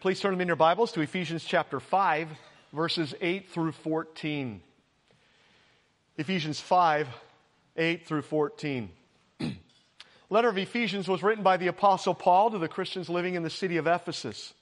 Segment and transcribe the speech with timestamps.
[0.00, 2.28] Please turn them in your Bibles to Ephesians chapter 5,
[2.72, 4.62] verses 8 through 14.
[6.16, 7.06] Ephesians 5,
[7.76, 8.90] 8 through 14.
[10.30, 13.50] Letter of Ephesians was written by the Apostle Paul to the Christians living in the
[13.50, 14.54] city of Ephesus.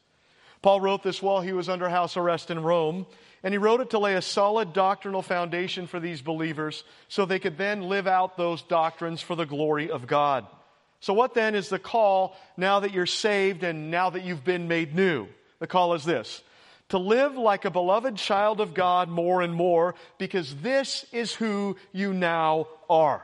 [0.61, 3.07] Paul wrote this while he was under house arrest in Rome,
[3.45, 7.39] and he wrote it to lay a solid doctrinal foundation for these believers so they
[7.39, 10.48] could then live out those doctrines for the glory of God.
[11.00, 14.68] So, what then is the call now that you're saved and now that you've been
[14.68, 15.28] made new?
[15.60, 16.43] The call is this
[16.89, 21.76] to live like a beloved child of God more and more because this is who
[21.92, 23.22] you now are.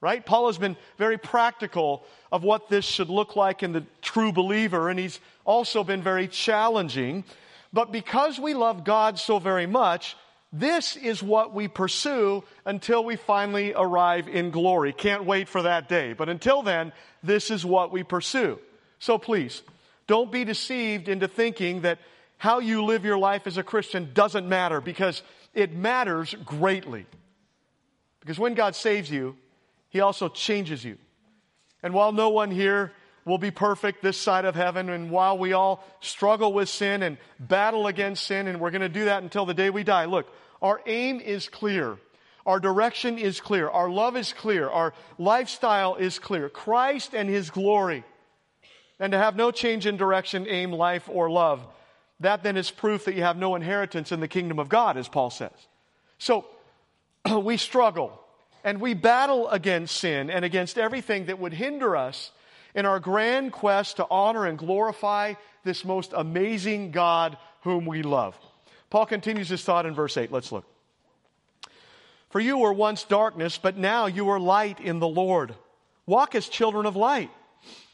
[0.00, 0.24] Right?
[0.24, 4.90] Paul has been very practical of what this should look like in the true believer,
[4.90, 7.24] and he's also been very challenging.
[7.72, 10.14] But because we love God so very much,
[10.56, 14.92] this is what we pursue until we finally arrive in glory.
[14.92, 16.12] Can't wait for that day.
[16.12, 16.92] But until then,
[17.24, 18.60] this is what we pursue.
[19.00, 19.62] So please,
[20.06, 21.98] don't be deceived into thinking that
[22.36, 25.22] how you live your life as a Christian doesn't matter because
[25.54, 27.04] it matters greatly.
[28.20, 29.36] Because when God saves you,
[29.88, 30.98] He also changes you.
[31.82, 32.92] And while no one here
[33.24, 34.88] will be perfect this side of heaven.
[34.88, 38.88] And while we all struggle with sin and battle against sin, and we're going to
[38.88, 40.28] do that until the day we die, look,
[40.64, 41.98] our aim is clear.
[42.46, 43.68] Our direction is clear.
[43.68, 44.66] Our love is clear.
[44.68, 46.48] Our lifestyle is clear.
[46.48, 48.02] Christ and His glory.
[48.98, 51.60] And to have no change in direction, aim, life, or love.
[52.20, 55.06] That then is proof that you have no inheritance in the kingdom of God, as
[55.06, 55.50] Paul says.
[56.16, 56.46] So,
[57.42, 58.18] we struggle
[58.64, 62.30] and we battle against sin and against everything that would hinder us
[62.74, 68.34] in our grand quest to honor and glorify this most amazing God whom we love.
[68.94, 70.30] Paul continues his thought in verse 8.
[70.30, 70.64] Let's look.
[72.30, 75.52] For you were once darkness, but now you are light in the Lord.
[76.06, 77.32] Walk as children of light.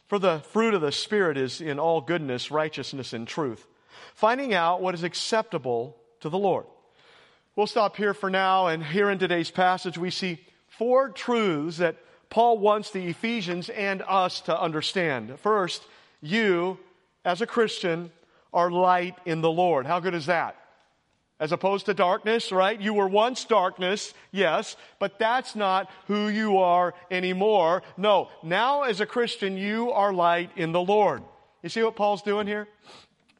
[0.08, 3.66] For the fruit of the Spirit is in all goodness, righteousness, and truth,
[4.14, 6.66] finding out what is acceptable to the Lord.
[7.56, 10.38] We'll stop here for now, and here in today's passage, we see
[10.68, 11.96] four truths that
[12.28, 15.40] Paul wants the Ephesians and us to understand.
[15.40, 15.82] First,
[16.20, 16.78] you,
[17.24, 18.12] as a Christian,
[18.52, 19.86] are light in the Lord.
[19.86, 20.59] How good is that?
[21.40, 22.78] As opposed to darkness, right?
[22.78, 27.82] You were once darkness, yes, but that's not who you are anymore.
[27.96, 31.22] No, now as a Christian, you are light in the Lord.
[31.62, 32.68] You see what Paul's doing here?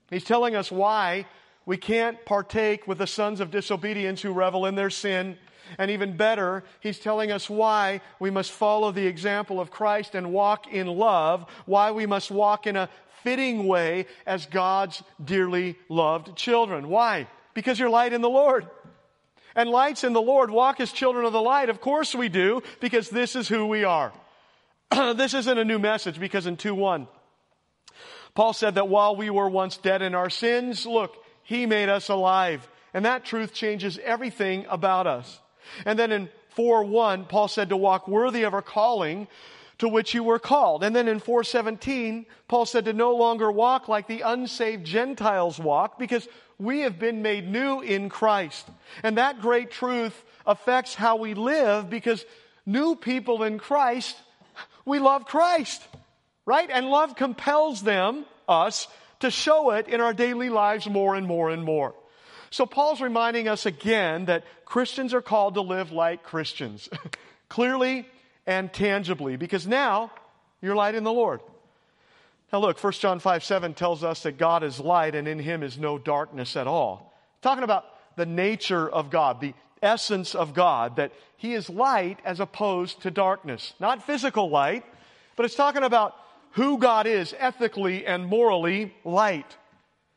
[0.09, 1.27] He's telling us why
[1.67, 5.37] we can't partake with the sons of disobedience who revel in their sin.
[5.79, 10.33] And even better, he's telling us why we must follow the example of Christ and
[10.33, 12.89] walk in love, why we must walk in a
[13.23, 16.89] fitting way as God's dearly loved children.
[16.89, 17.29] Why?
[17.55, 18.67] Because you're light in the Lord.
[19.55, 21.69] And lights in the Lord walk as children of the light.
[21.69, 24.13] Of course we do, because this is who we are.
[25.15, 27.09] this isn't a new message because in 2 1,
[28.35, 32.09] Paul said that while we were once dead in our sins, look, he made us
[32.09, 32.69] alive.
[32.95, 35.41] And that truth changes everything about us.
[35.85, 39.29] And then in 4 1, Paul said to walk worthy of our calling
[39.81, 40.85] to which you were called.
[40.85, 45.99] And then in 417, Paul said to no longer walk like the unsaved Gentiles walk
[45.99, 48.69] because we have been made new in Christ.
[49.03, 52.25] And that great truth affects how we live because
[52.67, 54.17] new people in Christ,
[54.85, 55.83] we love Christ,
[56.45, 56.69] right?
[56.71, 58.87] And love compels them, us,
[59.21, 61.95] to show it in our daily lives more and more and more.
[62.51, 66.91] So Paul's reminding us again that Christians are called to live like Christians,
[67.49, 68.07] clearly
[68.51, 70.11] and tangibly, because now
[70.61, 71.41] you're light in the Lord.
[72.53, 75.63] Now, look, 1 John 5 7 tells us that God is light and in him
[75.63, 77.15] is no darkness at all.
[77.43, 77.85] Talking about
[78.17, 83.13] the nature of God, the essence of God, that he is light as opposed to
[83.13, 83.73] darkness.
[83.79, 84.85] Not physical light,
[85.37, 86.17] but it's talking about
[86.55, 89.57] who God is ethically and morally light.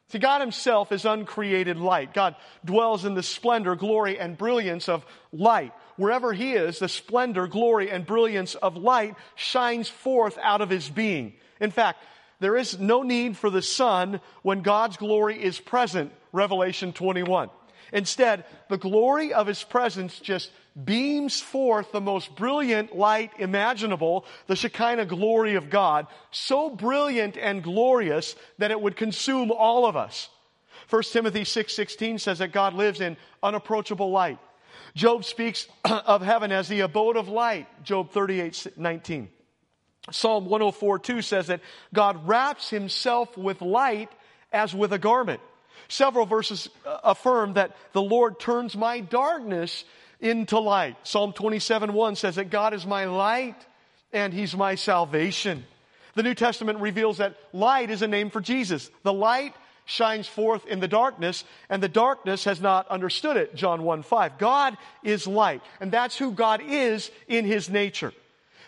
[0.09, 2.13] See, God Himself is uncreated light.
[2.13, 5.71] God dwells in the splendor, glory, and brilliance of light.
[5.97, 10.89] Wherever He is, the splendor, glory, and brilliance of light shines forth out of His
[10.89, 11.33] being.
[11.59, 11.99] In fact,
[12.39, 17.49] there is no need for the sun when God's glory is present, Revelation 21.
[17.93, 20.51] Instead, the glory of his presence just
[20.83, 27.63] beams forth the most brilliant light imaginable, the Shekinah glory of God, so brilliant and
[27.63, 30.29] glorious that it would consume all of us.
[30.89, 34.39] 1 Timothy 6:16 says that God lives in unapproachable light.
[34.95, 39.27] Job speaks of heaven as the abode of light, Job 38:19.
[40.11, 41.61] Psalm 104 2 says that
[41.93, 44.11] God wraps himself with light
[44.51, 45.39] as with a garment.
[45.87, 49.85] Several verses uh, affirm that the Lord turns my darkness
[50.19, 50.95] into light.
[51.03, 53.55] Psalm 27 1 says that God is my light
[54.11, 55.65] and he's my salvation.
[56.15, 58.91] The New Testament reveals that light is a name for Jesus.
[59.01, 63.55] The light shines forth in the darkness, and the darkness has not understood it.
[63.55, 64.37] John 1 5.
[64.37, 68.13] God is light, and that's who God is in his nature.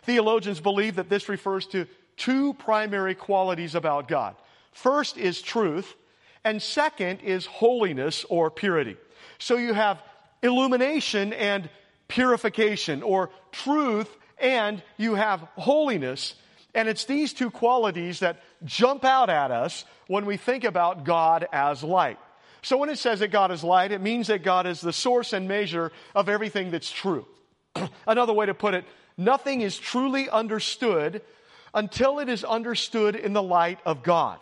[0.03, 4.35] Theologians believe that this refers to two primary qualities about God.
[4.71, 5.95] First is truth,
[6.44, 8.97] and second is holiness or purity.
[9.39, 10.01] So you have
[10.44, 11.69] illumination and
[12.07, 16.35] purification, or truth and you have holiness.
[16.75, 21.48] And it's these two qualities that jump out at us when we think about God
[21.54, 22.19] as light.
[22.62, 25.31] So when it says that God is light, it means that God is the source
[25.31, 27.25] and measure of everything that's true.
[28.07, 28.83] Another way to put it,
[29.18, 31.22] nothing is truly understood
[31.74, 34.39] until it is understood in the light of God.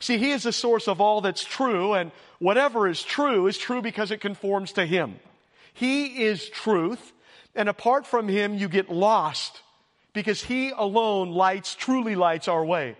[0.00, 2.10] See, He is the source of all that's true, and
[2.40, 5.20] whatever is true is true because it conforms to Him.
[5.74, 7.12] He is truth,
[7.54, 9.61] and apart from Him, you get lost
[10.12, 12.96] because He alone lights, truly lights our way.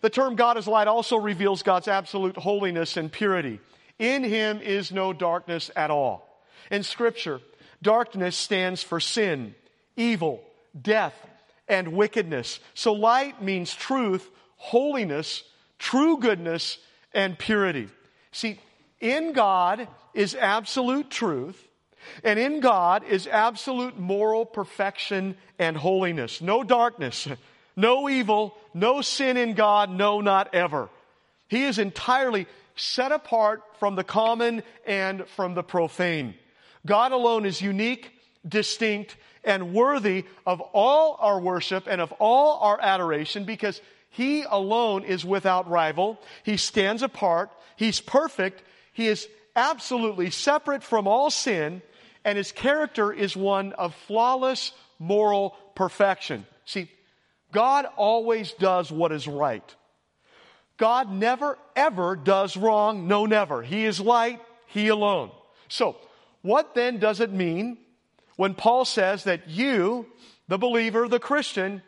[0.00, 3.60] The term God is light also reveals God's absolute holiness and purity.
[3.98, 6.26] In Him is no darkness at all.
[6.70, 7.40] In Scripture,
[7.82, 9.54] darkness stands for sin,
[9.96, 10.42] evil,
[10.80, 11.14] death,
[11.68, 12.60] and wickedness.
[12.74, 15.44] So light means truth, holiness,
[15.78, 16.78] true goodness,
[17.12, 17.88] and purity.
[18.32, 18.58] See,
[19.00, 21.62] in God is absolute truth,
[22.24, 26.40] and in God is absolute moral perfection and holiness.
[26.40, 27.28] No darkness,
[27.76, 30.88] no evil, no sin in God, no, not ever.
[31.48, 36.34] He is entirely set apart from the common and from the profane.
[36.86, 38.10] God alone is unique,
[38.46, 43.80] distinct, and worthy of all our worship and of all our adoration because
[44.10, 46.20] He alone is without rival.
[46.42, 47.50] He stands apart.
[47.76, 48.62] He's perfect.
[48.92, 51.82] He is absolutely separate from all sin
[52.24, 56.46] and his character is one of flawless moral perfection.
[56.64, 56.90] See,
[57.52, 59.74] God always does what is right.
[60.76, 63.06] God never, ever does wrong.
[63.06, 63.62] No, never.
[63.62, 65.30] He is light, He alone.
[65.68, 65.96] So,
[66.42, 67.76] what then does it mean
[68.36, 70.06] when Paul says that you,
[70.48, 71.82] the believer, the Christian,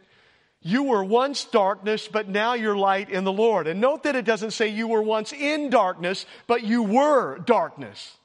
[0.61, 3.67] you were once darkness, but now you're light in the Lord?
[3.67, 8.17] And note that it doesn't say you were once in darkness, but you were darkness.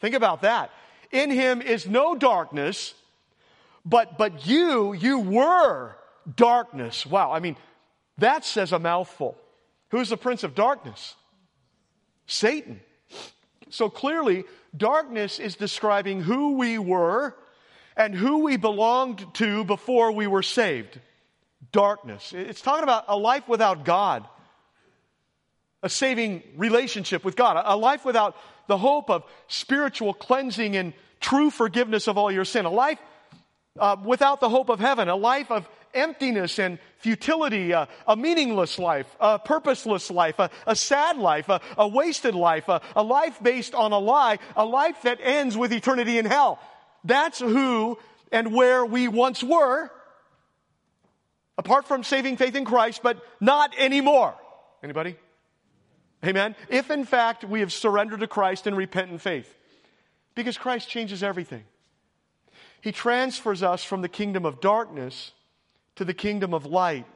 [0.00, 0.70] Think about that.
[1.14, 2.92] In him is no darkness,
[3.84, 5.94] but, but you, you were
[6.36, 7.06] darkness.
[7.06, 7.30] Wow.
[7.30, 7.56] I mean,
[8.18, 9.36] that says a mouthful.
[9.90, 11.14] Who's the prince of darkness?
[12.26, 12.80] Satan.
[13.70, 14.42] So clearly,
[14.76, 17.36] darkness is describing who we were
[17.96, 20.98] and who we belonged to before we were saved.
[21.70, 22.32] Darkness.
[22.32, 24.26] It's talking about a life without God,
[25.80, 31.50] a saving relationship with God, a life without the hope of spiritual cleansing and true
[31.50, 32.98] forgiveness of all your sin, a life
[33.78, 38.78] uh, without the hope of heaven, a life of emptiness and futility, uh, a meaningless
[38.78, 43.40] life, a purposeless life, a, a sad life, a, a wasted life, a, a life
[43.42, 46.58] based on a lie, a life that ends with eternity in hell.
[47.04, 47.98] That's who
[48.32, 49.90] and where we once were,
[51.56, 54.34] apart from saving faith in Christ, but not anymore.
[54.82, 55.16] Anybody?
[56.24, 56.56] Amen.
[56.68, 59.52] If in fact we have surrendered to Christ in repentant faith.
[60.34, 61.64] Because Christ changes everything.
[62.80, 65.32] He transfers us from the kingdom of darkness
[65.96, 67.06] to the kingdom of light.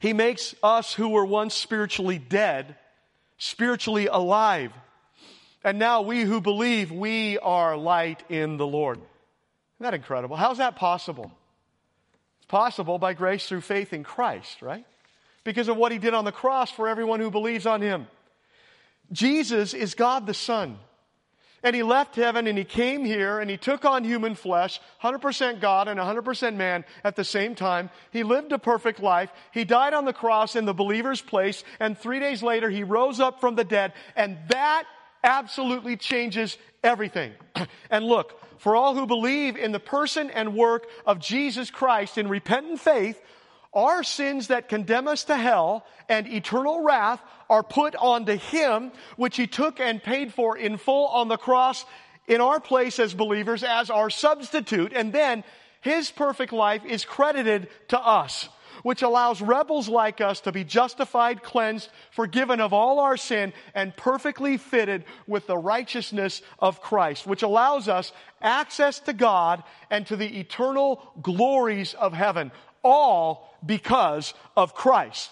[0.00, 2.76] He makes us who were once spiritually dead,
[3.36, 4.72] spiritually alive.
[5.64, 8.98] And now we who believe, we are light in the Lord.
[8.98, 9.08] Isn't
[9.80, 10.36] that incredible?
[10.36, 11.30] How's that possible?
[12.38, 14.84] It's possible by grace through faith in Christ, right?
[15.44, 18.06] Because of what he did on the cross for everyone who believes on him.
[19.12, 20.78] Jesus is God the Son.
[21.62, 25.60] And he left heaven and he came here and he took on human flesh, 100%
[25.60, 27.90] God and 100% man at the same time.
[28.12, 29.30] He lived a perfect life.
[29.52, 33.20] He died on the cross in the believer's place and three days later he rose
[33.20, 34.84] up from the dead and that
[35.24, 37.32] absolutely changes everything.
[37.90, 42.28] and look, for all who believe in the person and work of Jesus Christ in
[42.28, 43.20] repentant faith,
[43.72, 47.20] our sins that condemn us to hell and eternal wrath
[47.50, 51.84] are put onto Him, which He took and paid for in full on the cross
[52.26, 54.92] in our place as believers as our substitute.
[54.94, 55.44] And then
[55.80, 58.48] His perfect life is credited to us,
[58.82, 63.96] which allows rebels like us to be justified, cleansed, forgiven of all our sin, and
[63.96, 70.16] perfectly fitted with the righteousness of Christ, which allows us access to God and to
[70.16, 72.50] the eternal glories of heaven
[72.82, 75.30] all because of Christ.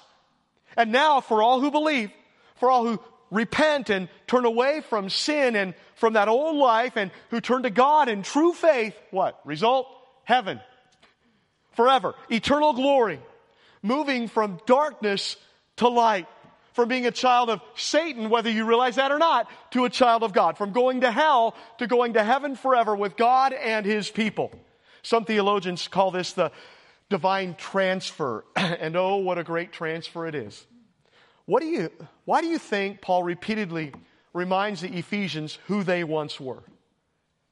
[0.77, 2.11] And now, for all who believe,
[2.57, 7.11] for all who repent and turn away from sin and from that old life and
[7.31, 9.41] who turn to God in true faith, what?
[9.45, 9.89] Result?
[10.25, 10.61] Heaven.
[11.73, 12.15] Forever.
[12.31, 13.21] Eternal glory.
[13.83, 15.37] Moving from darkness
[15.77, 16.27] to light.
[16.77, 20.23] from being a child of Satan, whether you realize that or not, to a child
[20.23, 20.59] of God.
[20.59, 24.53] From going to hell to going to heaven forever with God and his people.
[25.01, 26.53] Some theologians call this the
[27.09, 28.45] divine transfer.
[28.57, 30.67] and oh, what a great transfer it is.
[31.45, 31.91] What do you,
[32.25, 33.93] why do you think Paul repeatedly
[34.33, 36.63] reminds the Ephesians who they once were?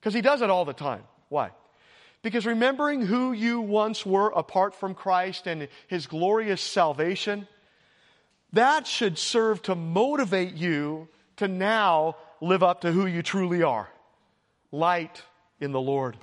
[0.01, 1.05] Because he does it all the time.
[1.29, 1.51] Why?
[2.23, 7.47] Because remembering who you once were apart from Christ and his glorious salvation,
[8.53, 13.89] that should serve to motivate you to now live up to who you truly are
[14.73, 15.23] light
[15.61, 16.17] in the Lord.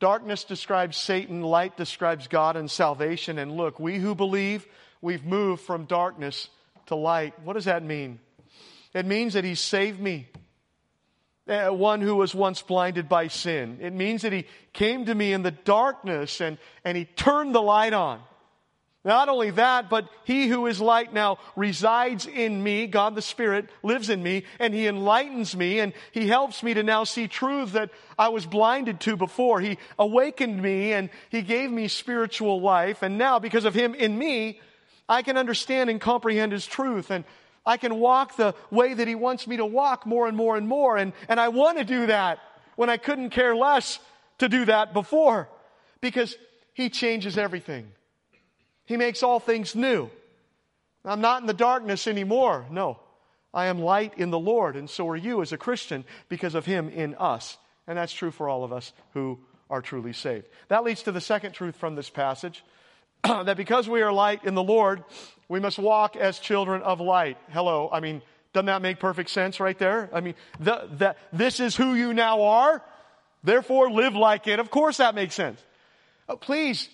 [0.00, 3.38] Darkness describes Satan, light describes God and salvation.
[3.38, 4.66] And look, we who believe,
[5.00, 6.48] we've moved from darkness
[6.86, 7.34] to light.
[7.42, 8.20] What does that mean?
[8.94, 10.28] It means that He saved me,
[11.48, 13.78] uh, one who was once blinded by sin.
[13.80, 17.62] It means that He came to me in the darkness and, and He turned the
[17.62, 18.20] light on.
[19.08, 22.86] Not only that, but he who is light now resides in me.
[22.86, 26.82] God the Spirit lives in me and he enlightens me and he helps me to
[26.82, 27.88] now see truths that
[28.18, 29.62] I was blinded to before.
[29.62, 33.02] He awakened me and he gave me spiritual life.
[33.02, 34.60] And now because of him in me,
[35.08, 37.24] I can understand and comprehend his truth and
[37.64, 40.68] I can walk the way that he wants me to walk more and more and
[40.68, 40.98] more.
[40.98, 42.40] And, and I want to do that
[42.76, 44.00] when I couldn't care less
[44.40, 45.48] to do that before
[46.02, 46.36] because
[46.74, 47.92] he changes everything.
[48.88, 50.08] He makes all things new.
[51.04, 52.64] I'm not in the darkness anymore.
[52.70, 52.98] No.
[53.52, 56.64] I am light in the Lord, and so are you as a Christian because of
[56.64, 57.58] Him in us.
[57.86, 60.46] And that's true for all of us who are truly saved.
[60.68, 62.64] That leads to the second truth from this passage
[63.24, 65.04] that because we are light in the Lord,
[65.50, 67.36] we must walk as children of light.
[67.50, 67.90] Hello.
[67.92, 68.22] I mean,
[68.54, 70.08] doesn't that make perfect sense right there?
[70.14, 72.82] I mean, the, the, this is who you now are.
[73.44, 74.60] Therefore, live like it.
[74.60, 75.62] Of course, that makes sense.
[76.26, 76.88] Uh, please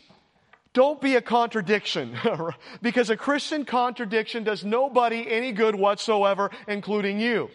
[0.74, 2.18] don't be a contradiction,
[2.82, 7.48] because a Christian contradiction does nobody any good whatsoever, including you.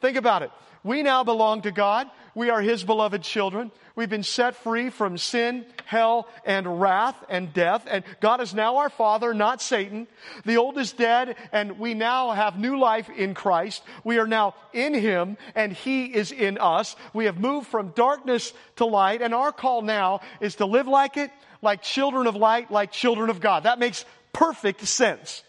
[0.00, 0.50] Think about it.
[0.82, 2.10] We now belong to God.
[2.34, 3.70] We are His beloved children.
[3.96, 7.86] We've been set free from sin, hell, and wrath and death.
[7.88, 10.08] And God is now our Father, not Satan.
[10.44, 13.84] The old is dead, and we now have new life in Christ.
[14.02, 16.96] We are now in Him, and He is in us.
[17.14, 21.16] We have moved from darkness to light, and our call now is to live like
[21.16, 21.30] it,
[21.64, 23.64] like children of light, like children of God.
[23.64, 25.42] That makes perfect sense.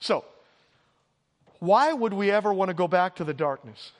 [0.00, 0.24] So,
[1.60, 3.92] why would we ever want to go back to the darkness?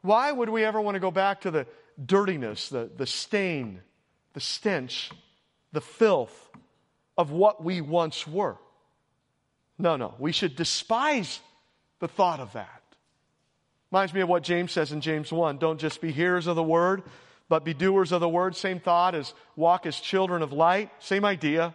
[0.00, 1.66] Why would we ever want to go back to the
[2.04, 3.80] dirtiness, the, the stain,
[4.32, 5.10] the stench,
[5.72, 6.50] the filth
[7.16, 8.56] of what we once were?
[9.78, 10.14] No, no.
[10.18, 11.40] We should despise
[12.00, 12.82] the thought of that.
[13.90, 16.62] Reminds me of what James says in James 1 don't just be hearers of the
[16.62, 17.02] word,
[17.48, 18.56] but be doers of the word.
[18.56, 20.90] Same thought as walk as children of light.
[21.00, 21.74] Same idea.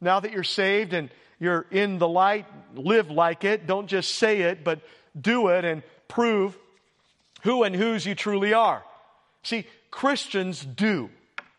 [0.00, 1.10] Now that you're saved and
[1.40, 3.66] you're in the light, live like it.
[3.66, 4.80] Don't just say it, but
[5.20, 6.56] do it and prove
[7.42, 8.82] who and whose you truly are.
[9.42, 11.10] See, Christians do.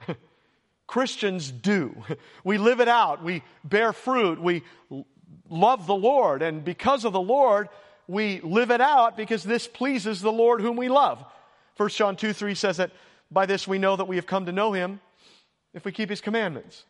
[0.88, 2.04] Christians do.
[2.44, 3.24] We live it out.
[3.24, 4.42] We bear fruit.
[4.42, 4.64] We
[5.50, 6.42] love the Lord.
[6.42, 7.70] And because of the Lord,
[8.08, 11.24] we live it out because this pleases the Lord whom we love.
[11.78, 12.92] 1 John 2 3 says that
[13.32, 15.00] by this we know that we have come to know him
[15.74, 16.86] if we keep his commandments.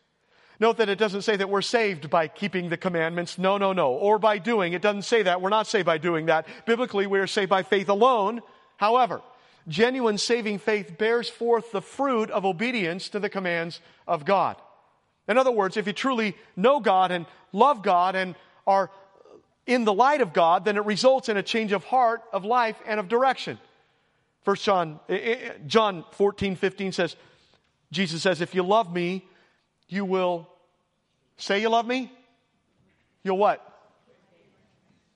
[0.58, 3.38] Note that it doesn't say that we're saved by keeping the commandments.
[3.38, 3.92] No, no, no.
[3.92, 4.74] Or by doing.
[4.74, 5.40] It doesn't say that.
[5.40, 6.46] We're not saved by doing that.
[6.66, 8.42] Biblically, we are saved by faith alone.
[8.76, 9.22] However,
[9.68, 14.56] genuine saving faith bears forth the fruit of obedience to the commands of God.
[15.28, 18.34] In other words, if you truly know God and love God and
[18.66, 18.90] are
[19.66, 22.76] in the light of God, then it results in a change of heart, of life,
[22.86, 23.58] and of direction.
[24.42, 27.16] First John, eh, eh, eh, John 14, 15 says,
[27.92, 29.26] Jesus says, if you love me,
[29.88, 30.48] you will
[31.36, 32.12] say you love me.
[33.22, 33.66] You'll what?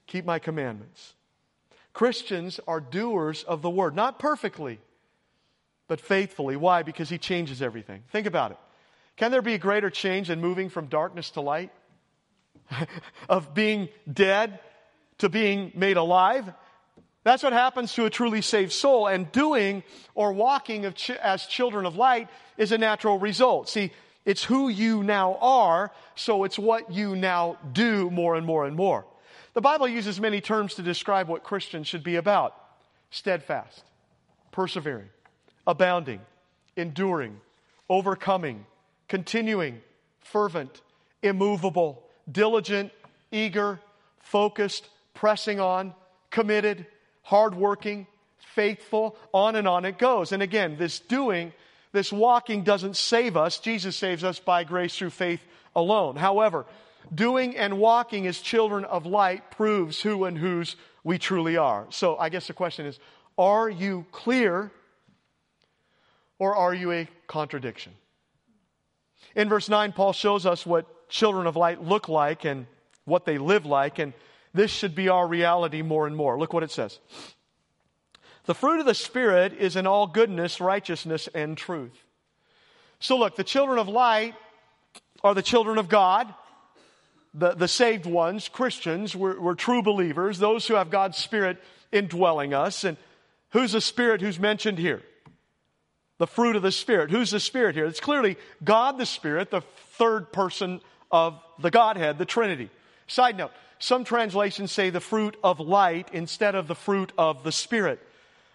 [0.06, 1.14] Keep my commandments.
[1.92, 4.80] Christians are doers of the word, not perfectly,
[5.86, 6.56] but faithfully.
[6.56, 6.82] Why?
[6.82, 8.02] Because he changes everything.
[8.10, 8.58] Think about it.
[9.16, 11.70] Can there be a greater change than moving from darkness to light?
[13.28, 14.58] of being dead
[15.18, 16.52] to being made alive?
[17.24, 19.08] That's what happens to a truly saved soul.
[19.08, 19.82] And doing
[20.14, 23.68] or walking ch- as children of light is a natural result.
[23.68, 23.92] See,
[24.24, 28.76] it's who you now are, so it's what you now do more and more and
[28.76, 29.04] more.
[29.54, 32.54] The Bible uses many terms to describe what Christians should be about
[33.10, 33.84] steadfast,
[34.50, 35.08] persevering,
[35.66, 36.20] abounding,
[36.76, 37.40] enduring,
[37.88, 38.66] overcoming,
[39.08, 39.80] continuing,
[40.20, 40.80] fervent,
[41.22, 42.90] immovable, diligent,
[43.30, 43.80] eager,
[44.18, 45.94] focused, pressing on,
[46.30, 46.86] committed,
[47.24, 48.06] hardworking,
[48.54, 50.30] faithful, on and on it goes.
[50.30, 51.52] And again, this doing,
[51.92, 53.58] this walking doesn't save us.
[53.58, 55.40] Jesus saves us by grace through faith
[55.74, 56.16] alone.
[56.16, 56.66] However,
[57.12, 61.86] doing and walking as children of light proves who and whose we truly are.
[61.90, 62.98] So I guess the question is
[63.36, 64.70] are you clear
[66.38, 67.92] or are you a contradiction?
[69.34, 72.66] In verse 9, Paul shows us what children of light look like and
[73.04, 74.12] what they live like, and
[74.54, 76.38] this should be our reality more and more.
[76.38, 77.00] Look what it says.
[78.46, 81.98] The fruit of the Spirit is in all goodness, righteousness, and truth.
[83.00, 84.34] So, look, the children of light
[85.22, 86.32] are the children of God,
[87.32, 89.16] the, the saved ones, Christians.
[89.16, 92.84] We're, we're true believers, those who have God's Spirit indwelling us.
[92.84, 92.96] And
[93.50, 95.02] who's the Spirit who's mentioned here?
[96.18, 97.10] The fruit of the Spirit.
[97.10, 97.86] Who's the Spirit here?
[97.86, 99.62] It's clearly God the Spirit, the
[99.98, 100.80] third person
[101.10, 102.70] of the Godhead, the Trinity.
[103.06, 103.50] Side note,
[103.84, 108.00] some translations say the fruit of light instead of the fruit of the Spirit.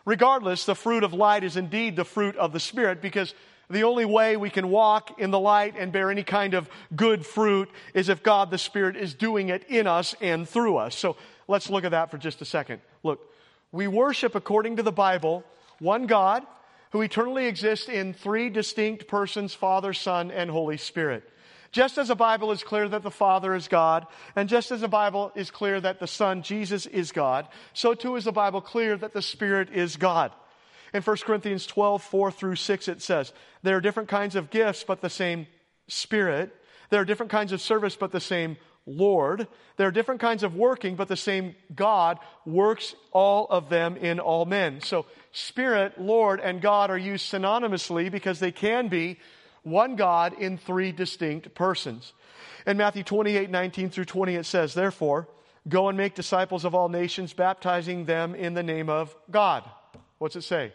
[0.04, 3.36] Regardless, the fruit of light is indeed the fruit of the Spirit because
[3.70, 7.24] the only way we can walk in the light and bear any kind of good
[7.24, 10.96] fruit is if God the Spirit is doing it in us and through us.
[10.96, 11.16] So
[11.48, 12.82] let's look at that for just a second.
[13.04, 13.20] Look,
[13.72, 15.44] we worship according to the Bible
[15.78, 16.44] one God
[16.90, 21.24] who eternally exists in three distinct persons Father, Son, and Holy Spirit.
[21.72, 24.88] Just as the Bible is clear that the Father is God, and just as the
[24.88, 28.98] Bible is clear that the Son, Jesus, is God, so too is the Bible clear
[28.98, 30.32] that the Spirit is God.
[30.94, 34.84] In 1 Corinthians 12, 4 through 6, it says, There are different kinds of gifts,
[34.84, 35.46] but the same
[35.88, 36.56] Spirit.
[36.90, 38.58] There are different kinds of service, but the same
[38.88, 39.48] Lord.
[39.78, 44.20] There are different kinds of working, but the same God works all of them in
[44.20, 44.82] all men.
[44.82, 49.20] So, Spirit, Lord, and God are used synonymously because they can be
[49.70, 52.14] one God in three distinct persons.
[52.66, 55.28] In Matthew 28, 19 through 20, it says, Therefore,
[55.68, 59.64] go and make disciples of all nations, baptizing them in the name of God.
[60.18, 60.74] What's it say?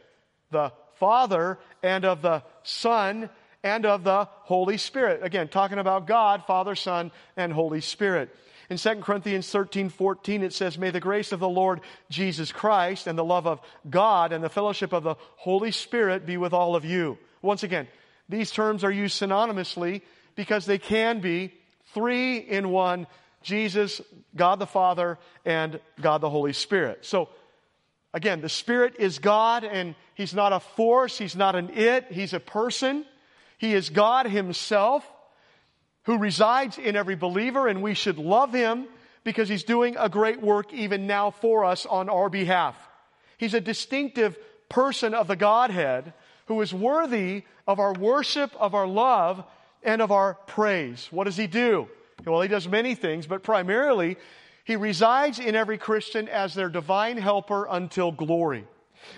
[0.51, 3.29] The Father and of the Son
[3.63, 5.21] and of the Holy Spirit.
[5.23, 8.35] Again, talking about God, Father, Son, and Holy Spirit.
[8.71, 13.07] In 2 Corinthians 13, 14, it says, May the grace of the Lord Jesus Christ
[13.07, 16.75] and the love of God and the fellowship of the Holy Spirit be with all
[16.75, 17.19] of you.
[17.43, 17.87] Once again,
[18.29, 20.03] these terms are used synonymously
[20.35, 21.53] because they can be
[21.93, 23.07] three in one
[23.43, 24.01] Jesus,
[24.35, 27.05] God the Father, and God the Holy Spirit.
[27.05, 27.29] So,
[28.15, 32.33] again, the Spirit is God, and He's not a force, He's not an it, He's
[32.33, 33.05] a person.
[33.59, 35.09] He is God Himself
[36.05, 38.87] who resides in every believer, and we should love Him
[39.25, 42.77] because He's doing a great work even now for us on our behalf.
[43.37, 46.15] He's a distinctive person of the Godhead
[46.47, 49.45] who is worthy of our worship, of our love,
[49.83, 51.09] and of our praise.
[51.11, 51.89] What does he do?
[52.27, 54.17] Well, he does many things, but primarily,
[54.65, 58.67] he resides in every Christian as their divine helper until glory.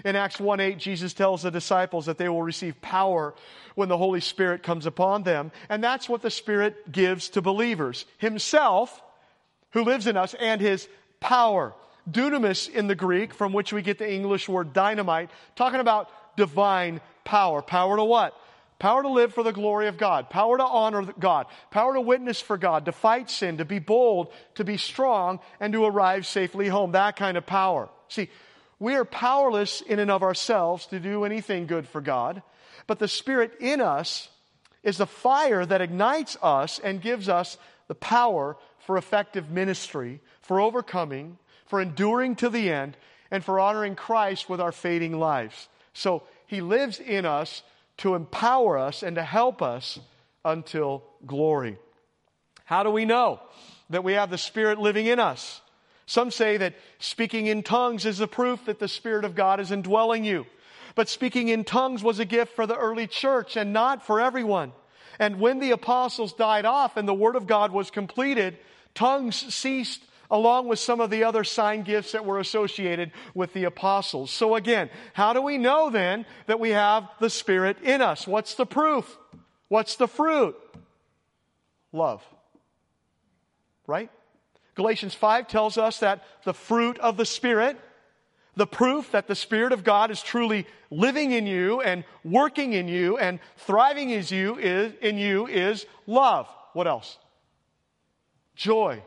[0.05, 3.35] In Acts 1 8, Jesus tells the disciples that they will receive power
[3.77, 5.53] when the Holy Spirit comes upon them.
[5.69, 9.01] And that's what the Spirit gives to believers Himself,
[9.71, 10.89] who lives in us, and His
[11.21, 11.75] power.
[12.11, 17.01] Dunamis in the Greek, from which we get the English word dynamite, talking about divine
[17.27, 17.61] power.
[17.61, 18.35] Power to what?
[18.79, 20.31] Power to live for the glory of God.
[20.31, 21.47] Power to honor God.
[21.71, 22.87] Power to witness for God.
[22.87, 23.59] To fight sin.
[23.59, 24.33] To be bold.
[24.55, 25.41] To be strong.
[25.61, 26.93] And to arrive safely home.
[26.93, 27.91] That kind of power.
[28.09, 28.31] See,
[28.79, 32.43] we are powerless in and of ourselves to do anything good for God.
[32.87, 34.29] But the Spirit in us
[34.83, 37.59] is the fire that ignites us and gives us
[37.89, 42.97] the power for effective ministry, for overcoming, for enduring to the end,
[43.31, 45.69] and for honoring Christ with our fading lives.
[45.93, 47.63] So he lives in us
[47.99, 49.99] to empower us and to help us
[50.45, 51.79] until glory.
[52.65, 53.41] How do we know
[53.91, 55.61] that we have the Spirit living in us?
[56.07, 59.73] Some say that speaking in tongues is the proof that the Spirit of God is
[59.73, 60.47] indwelling you.
[60.95, 64.73] But speaking in tongues was a gift for the early church and not for everyone.
[65.19, 68.57] And when the apostles died off and the Word of God was completed,
[68.95, 73.65] tongues ceased along with some of the other sign gifts that were associated with the
[73.65, 74.31] apostles.
[74.31, 78.27] So again, how do we know then that we have the Spirit in us?
[78.27, 79.17] What's the proof?
[79.69, 80.57] What's the fruit?
[81.93, 82.23] Love.
[83.87, 84.11] Right?
[84.75, 87.79] Galatians 5 tells us that the fruit of the Spirit,
[88.57, 92.89] the proof that the Spirit of God is truly living in you and working in
[92.89, 96.49] you and thriving in you is, in you is love.
[96.73, 97.19] What else?
[98.55, 99.03] Joy,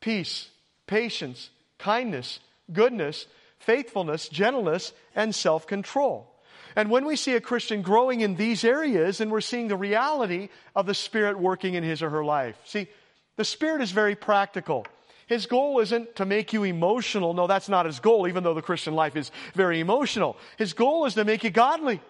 [0.00, 0.48] peace,
[0.86, 2.40] patience, kindness,
[2.72, 3.26] goodness,
[3.58, 6.32] faithfulness, gentleness, and self control.
[6.76, 10.48] And when we see a Christian growing in these areas, and we're seeing the reality
[10.76, 12.56] of the Spirit working in his or her life.
[12.64, 12.86] See,
[13.36, 14.86] the Spirit is very practical.
[15.26, 17.34] His goal isn't to make you emotional.
[17.34, 20.36] No, that's not his goal, even though the Christian life is very emotional.
[20.56, 22.00] His goal is to make you godly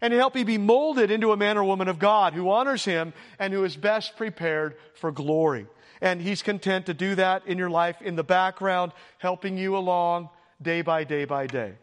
[0.00, 2.84] and to help you be molded into a man or woman of God who honors
[2.84, 5.66] him and who is best prepared for glory.
[6.00, 10.30] And He's content to do that in your life in the background, helping you along
[10.60, 11.74] day by day by day.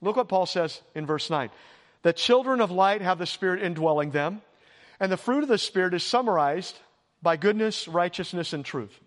[0.00, 1.50] Look what Paul says in verse 9.
[2.02, 4.42] The children of light have the Spirit indwelling them,
[5.00, 6.78] and the fruit of the Spirit is summarized
[7.22, 9.00] by goodness, righteousness, and truth.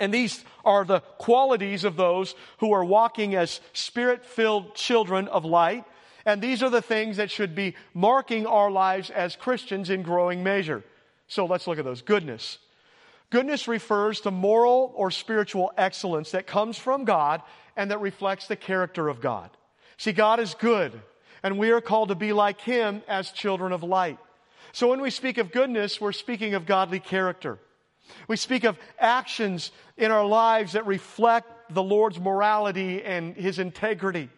[0.00, 5.44] And these are the qualities of those who are walking as spirit filled children of
[5.44, 5.84] light.
[6.24, 10.42] And these are the things that should be marking our lives as Christians in growing
[10.42, 10.82] measure.
[11.28, 12.02] So let's look at those.
[12.02, 12.58] Goodness.
[13.30, 17.42] Goodness refers to moral or spiritual excellence that comes from God
[17.76, 19.50] and that reflects the character of God.
[19.96, 21.00] See, God is good,
[21.42, 24.18] and we are called to be like Him as children of light.
[24.72, 27.58] So when we speak of goodness, we're speaking of godly character.
[28.26, 34.28] We speak of actions in our lives that reflect the Lord's morality and His integrity.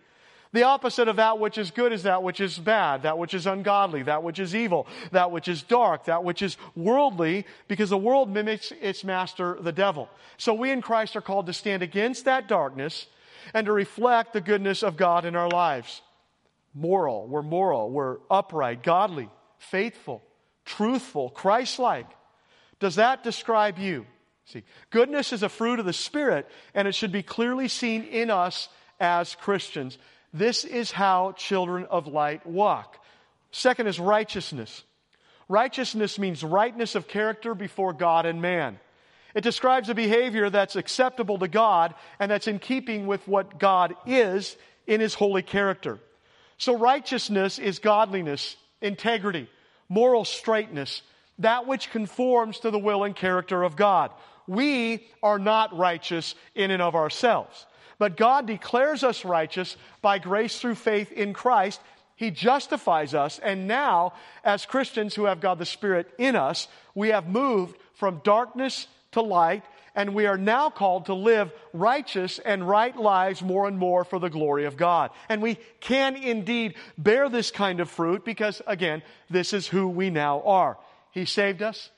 [0.52, 3.46] The opposite of that which is good is that which is bad, that which is
[3.46, 7.96] ungodly, that which is evil, that which is dark, that which is worldly, because the
[7.96, 10.10] world mimics its master, the devil.
[10.36, 13.06] So we in Christ are called to stand against that darkness
[13.54, 16.02] and to reflect the goodness of God in our lives.
[16.74, 20.22] Moral, we're moral, we're upright, godly, faithful,
[20.66, 22.06] truthful, Christ like.
[22.78, 24.06] Does that describe you?
[24.46, 28.30] See, goodness is a fruit of the Spirit, and it should be clearly seen in
[28.30, 28.68] us
[29.00, 29.98] as Christians.
[30.32, 32.98] This is how children of light walk.
[33.50, 34.82] Second is righteousness.
[35.48, 38.78] Righteousness means rightness of character before God and man.
[39.34, 43.94] It describes a behavior that's acceptable to God and that's in keeping with what God
[44.06, 45.98] is in his holy character.
[46.58, 49.48] So righteousness is godliness, integrity,
[49.88, 51.02] moral straightness,
[51.38, 54.10] that which conforms to the will and character of God.
[54.46, 57.66] We are not righteous in and of ourselves.
[58.02, 61.80] But God declares us righteous by grace through faith in Christ.
[62.16, 63.38] He justifies us.
[63.38, 68.20] And now, as Christians who have God the Spirit in us, we have moved from
[68.24, 69.62] darkness to light,
[69.94, 74.18] and we are now called to live righteous and right lives more and more for
[74.18, 75.12] the glory of God.
[75.28, 80.10] And we can indeed bear this kind of fruit because, again, this is who we
[80.10, 80.76] now are.
[81.12, 81.92] He saved us.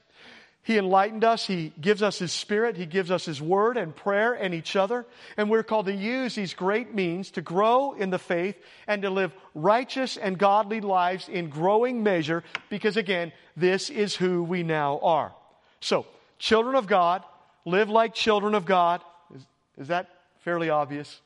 [0.64, 1.46] He enlightened us.
[1.46, 2.76] He gives us His Spirit.
[2.76, 5.04] He gives us His Word and prayer and each other.
[5.36, 9.10] And we're called to use these great means to grow in the faith and to
[9.10, 14.98] live righteous and godly lives in growing measure because, again, this is who we now
[15.00, 15.34] are.
[15.80, 16.06] So,
[16.38, 17.22] children of God,
[17.66, 19.02] live like children of God.
[19.34, 19.42] Is,
[19.76, 20.08] is that
[20.40, 21.20] fairly obvious?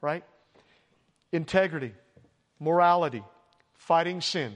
[0.00, 0.22] Right?
[1.32, 1.92] Integrity,
[2.60, 3.24] morality,
[3.74, 4.54] fighting sin,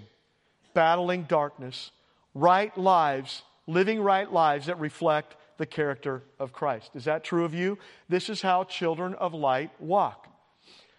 [0.72, 1.90] battling darkness
[2.34, 6.90] right lives, living right lives that reflect the character of Christ.
[6.94, 7.78] Is that true of you?
[8.08, 10.26] This is how children of light walk.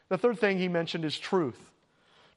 [0.10, 1.60] The third thing he mentioned is truth.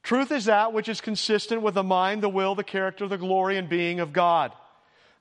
[0.03, 3.57] Truth is that which is consistent with the mind, the will, the character, the glory,
[3.57, 4.53] and being of God.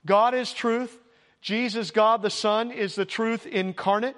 [0.06, 0.98] God is truth.
[1.42, 4.16] Jesus, God the Son, is the truth incarnate.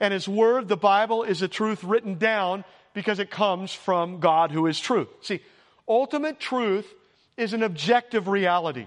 [0.00, 2.64] And His Word, the Bible, is the truth written down
[2.94, 5.08] because it comes from God who is truth.
[5.20, 5.40] See,
[5.88, 6.86] ultimate truth
[7.36, 8.86] is an objective reality.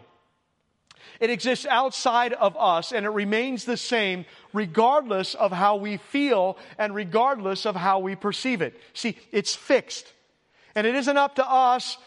[1.19, 6.57] It exists outside of us and it remains the same regardless of how we feel
[6.77, 8.79] and regardless of how we perceive it.
[8.93, 10.11] See, it's fixed.
[10.75, 11.97] And it isn't up to us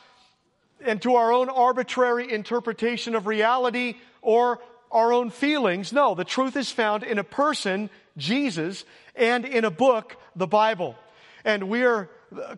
[0.84, 5.92] and to our own arbitrary interpretation of reality or our own feelings.
[5.92, 8.84] No, the truth is found in a person, Jesus,
[9.14, 10.96] and in a book, the Bible.
[11.44, 12.08] And we are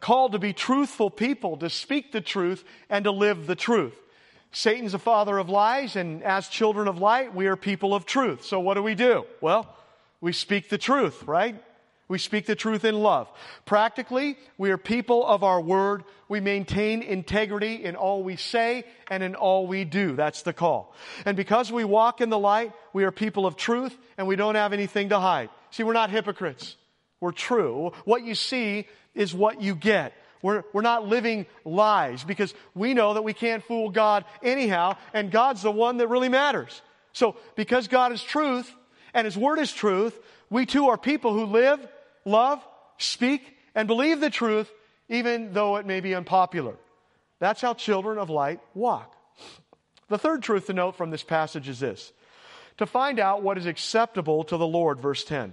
[0.01, 3.95] called to be truthful people, to speak the truth and to live the truth.
[4.53, 8.45] Satan's the father of lies, and as children of light, we are people of truth.
[8.45, 9.25] So what do we do?
[9.41, 9.73] Well,
[10.21, 11.63] we speak the truth, right?
[12.09, 13.31] We speak the truth in love.
[13.65, 16.03] Practically, we are people of our word.
[16.29, 20.17] We maintain integrity in all we say and in all we do.
[20.17, 20.93] That's the call.
[21.25, 24.57] And because we walk in the light, we are people of truth and we don't
[24.57, 25.51] have anything to hide.
[25.71, 26.75] See, we're not hypocrites.
[27.21, 27.93] We're true.
[28.05, 30.13] What you see is what you get.
[30.43, 35.31] We're, we're not living lies because we know that we can't fool God anyhow, and
[35.31, 36.81] God's the one that really matters.
[37.13, 38.73] So, because God is truth
[39.13, 41.87] and His Word is truth, we too are people who live,
[42.25, 42.65] love,
[42.99, 43.43] speak,
[43.75, 44.71] and believe the truth,
[45.09, 46.77] even though it may be unpopular.
[47.39, 49.15] That's how children of light walk.
[50.09, 52.13] The third truth to note from this passage is this
[52.79, 55.53] to find out what is acceptable to the Lord, verse 10.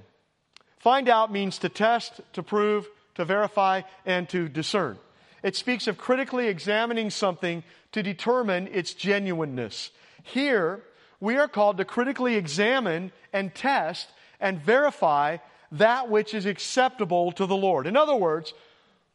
[0.79, 2.87] Find out means to test, to prove,
[3.17, 4.97] to verify, and to discern.
[5.43, 9.91] It speaks of critically examining something to determine its genuineness.
[10.23, 10.81] Here,
[11.19, 14.07] we are called to critically examine and test
[14.39, 15.37] and verify
[15.71, 17.87] that which is acceptable to the Lord.
[17.87, 18.53] In other words,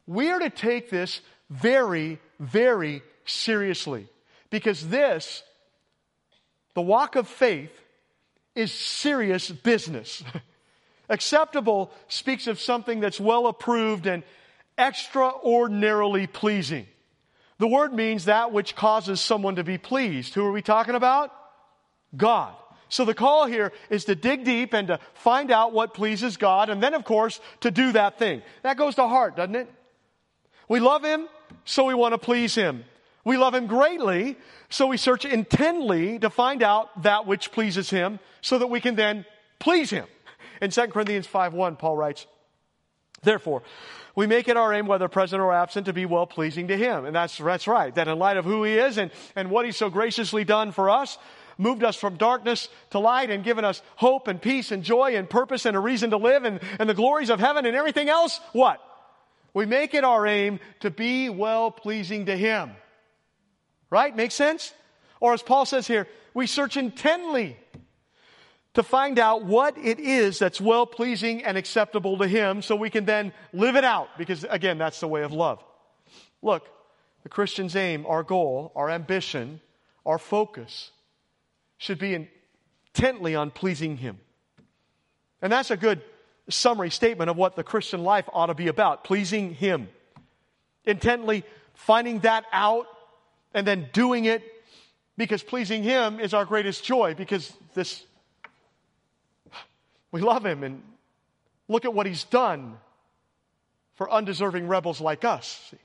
[0.05, 4.07] we are to take this very, very seriously
[4.49, 5.43] because this,
[6.73, 7.71] the walk of faith,
[8.55, 10.23] is serious business.
[11.13, 14.23] Acceptable speaks of something that's well approved and
[14.79, 16.87] extraordinarily pleasing.
[17.59, 20.33] The word means that which causes someone to be pleased.
[20.33, 21.31] Who are we talking about?
[22.17, 22.55] God.
[22.89, 26.71] So the call here is to dig deep and to find out what pleases God,
[26.71, 28.41] and then, of course, to do that thing.
[28.63, 29.71] That goes to heart, doesn't it?
[30.67, 31.27] We love Him,
[31.63, 32.85] so we want to please Him.
[33.23, 34.35] We love Him greatly,
[34.69, 38.95] so we search intently to find out that which pleases Him, so that we can
[38.95, 39.25] then
[39.59, 40.07] please Him.
[40.63, 42.25] In 2 Corinthians 5 1, Paul writes,
[43.21, 43.63] Therefore,
[44.15, 47.03] we make it our aim, whether present or absent, to be well pleasing to Him.
[47.03, 47.93] And that's, that's right.
[47.93, 50.89] That in light of who He is and, and what He's so graciously done for
[50.89, 51.17] us,
[51.57, 55.29] moved us from darkness to light and given us hope and peace and joy and
[55.29, 58.39] purpose and a reason to live and, and the glories of heaven and everything else,
[58.53, 58.81] what?
[59.53, 62.71] We make it our aim to be well pleasing to Him.
[63.89, 64.15] Right?
[64.15, 64.73] Makes sense?
[65.19, 67.57] Or as Paul says here, we search intently
[68.73, 72.89] to find out what it is that's well pleasing and acceptable to Him so we
[72.89, 75.63] can then live it out because, again, that's the way of love.
[76.41, 76.67] Look,
[77.23, 79.61] the Christian's aim, our goal, our ambition,
[80.05, 80.91] our focus
[81.77, 82.27] should be
[82.95, 84.19] intently on pleasing Him.
[85.41, 86.01] And that's a good
[86.49, 89.89] summary statement of what the Christian life ought to be about pleasing Him.
[90.85, 92.87] Intently finding that out
[93.53, 94.43] and then doing it
[95.17, 98.03] because pleasing Him is our greatest joy because this,
[100.13, 100.81] we love Him and
[101.67, 102.77] look at what He's done
[103.95, 105.67] for undeserving rebels like us.
[105.69, 105.77] See?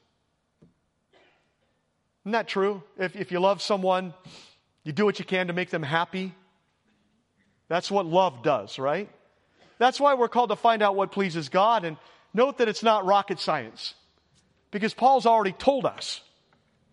[2.23, 2.83] Isn't that true?
[2.99, 4.14] If, if you love someone,
[4.85, 6.35] you do what you can to make them happy.
[7.69, 9.09] That's what love does, right?
[9.79, 11.85] That's why we're called to find out what pleases God.
[11.85, 11.97] And
[12.35, 13.95] note that it's not rocket science,
[14.71, 16.21] because Paul's already told us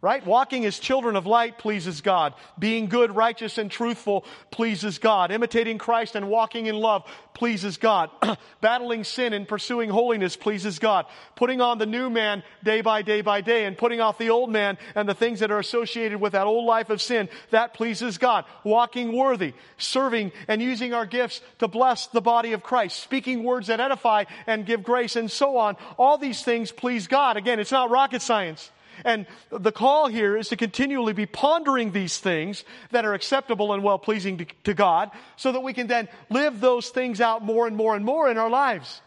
[0.05, 0.23] right?
[0.23, 2.35] Walking as children of light pleases God.
[2.59, 5.31] Being good, righteous, and truthful pleases God.
[5.31, 8.11] Imitating Christ and walking in love pleases God.
[8.61, 11.07] Battling sin and pursuing holiness pleases God.
[11.35, 14.51] Putting on the new man day by day by day and putting off the old
[14.51, 18.19] man and the things that are associated with that old life of sin, that pleases
[18.19, 18.45] God.
[18.63, 23.65] Walking worthy, serving and using our gifts to bless the body of Christ, speaking words
[23.67, 25.77] that edify and give grace and so on.
[25.97, 27.37] All these things please God.
[27.37, 28.69] Again, it's not rocket science.
[29.03, 33.83] And the call here is to continually be pondering these things that are acceptable and
[33.83, 37.75] well pleasing to, God so that we can then live those things out more and
[37.75, 39.01] more and more in our lives.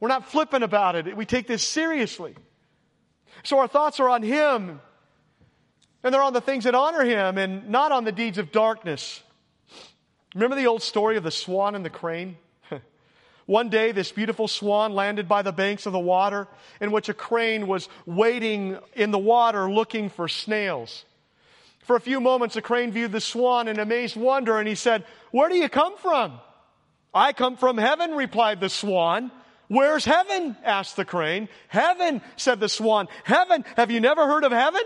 [0.00, 1.16] We're not flippant about it.
[1.16, 2.34] We take this seriously.
[3.42, 4.80] So our thoughts are on Him
[6.02, 9.22] and they're on the things that honor Him and not on the deeds of darkness.
[10.34, 12.36] Remember the old story of the swan and the crane?
[13.48, 16.46] One day, this beautiful swan landed by the banks of the water,
[16.82, 21.06] in which a crane was waiting in the water looking for snails.
[21.84, 25.06] For a few moments, the crane viewed the swan in amazed wonder, and he said,
[25.30, 26.38] Where do you come from?
[27.14, 29.30] I come from heaven, replied the swan.
[29.68, 30.54] Where's heaven?
[30.62, 31.48] asked the crane.
[31.68, 33.08] Heaven, said the swan.
[33.24, 33.64] Heaven?
[33.78, 34.82] Have you never heard of heaven?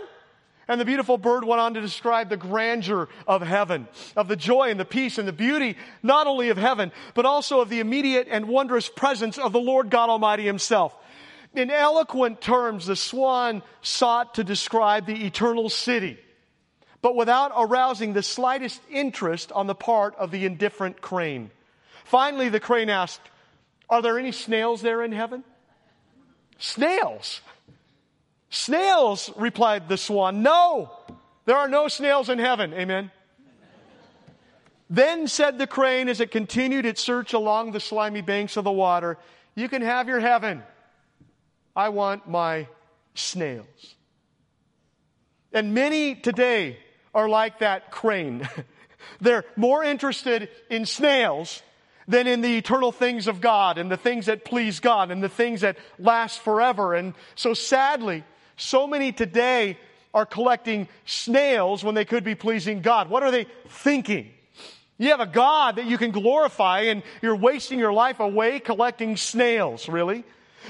[0.68, 4.70] And the beautiful bird went on to describe the grandeur of heaven, of the joy
[4.70, 8.28] and the peace and the beauty, not only of heaven, but also of the immediate
[8.30, 10.94] and wondrous presence of the Lord God Almighty Himself.
[11.54, 16.18] In eloquent terms, the swan sought to describe the eternal city,
[17.02, 21.50] but without arousing the slightest interest on the part of the indifferent crane.
[22.04, 23.20] Finally, the crane asked,
[23.90, 25.44] Are there any snails there in heaven?
[26.58, 27.40] Snails?
[28.52, 30.42] Snails, replied the swan.
[30.42, 30.90] No,
[31.46, 32.74] there are no snails in heaven.
[32.74, 33.10] Amen.
[34.90, 38.70] Then said the crane as it continued its search along the slimy banks of the
[38.70, 39.16] water,
[39.54, 40.62] You can have your heaven.
[41.74, 42.68] I want my
[43.14, 43.94] snails.
[45.54, 46.76] And many today
[47.14, 48.46] are like that crane.
[49.22, 51.62] They're more interested in snails
[52.06, 55.30] than in the eternal things of God and the things that please God and the
[55.30, 56.94] things that last forever.
[56.94, 58.24] And so sadly,
[58.62, 59.78] so many today
[60.14, 63.08] are collecting snails when they could be pleasing God.
[63.08, 64.30] What are they thinking?
[64.98, 69.16] You have a God that you can glorify and you're wasting your life away collecting
[69.16, 70.24] snails, really?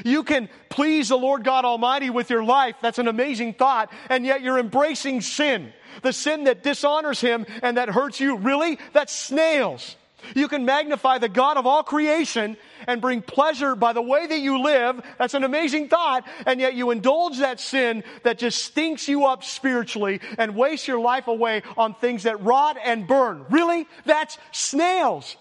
[0.04, 2.76] You can please the Lord God Almighty with your life.
[2.80, 3.92] That's an amazing thought.
[4.08, 5.72] And yet you're embracing sin.
[6.00, 8.36] The sin that dishonors Him and that hurts you.
[8.36, 8.78] Really?
[8.94, 9.96] That's snails.
[10.34, 12.56] You can magnify the God of all creation
[12.86, 15.00] and bring pleasure by the way that you live.
[15.18, 16.26] That's an amazing thought.
[16.46, 21.00] And yet you indulge that sin that just stinks you up spiritually and wastes your
[21.00, 23.46] life away on things that rot and burn.
[23.50, 23.86] Really?
[24.04, 25.36] That's snails.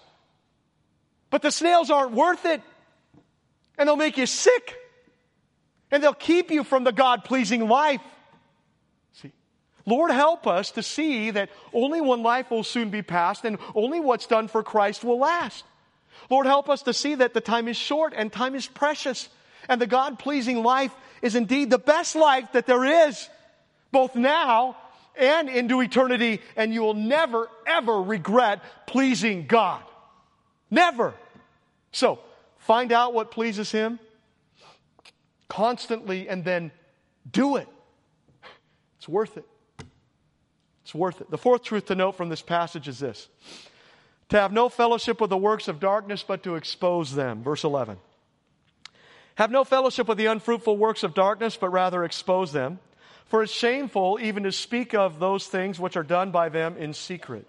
[1.30, 2.62] But the snails aren't worth it.
[3.78, 4.76] And they'll make you sick.
[5.90, 8.00] And they'll keep you from the God pleasing life.
[9.84, 14.00] Lord, help us to see that only one life will soon be passed and only
[14.00, 15.64] what's done for Christ will last.
[16.30, 19.28] Lord, help us to see that the time is short and time is precious
[19.68, 23.28] and the God pleasing life is indeed the best life that there is,
[23.90, 24.76] both now
[25.16, 29.82] and into eternity, and you will never, ever regret pleasing God.
[30.70, 31.14] Never.
[31.92, 32.18] So,
[32.58, 33.98] find out what pleases Him
[35.48, 36.72] constantly and then
[37.30, 37.68] do it.
[38.98, 39.44] It's worth it.
[40.92, 41.30] It's worth it.
[41.30, 43.26] The fourth truth to note from this passage is this
[44.28, 47.42] to have no fellowship with the works of darkness, but to expose them.
[47.42, 47.96] Verse 11.
[49.36, 52.78] Have no fellowship with the unfruitful works of darkness, but rather expose them.
[53.24, 56.92] For it's shameful even to speak of those things which are done by them in
[56.92, 57.46] secret.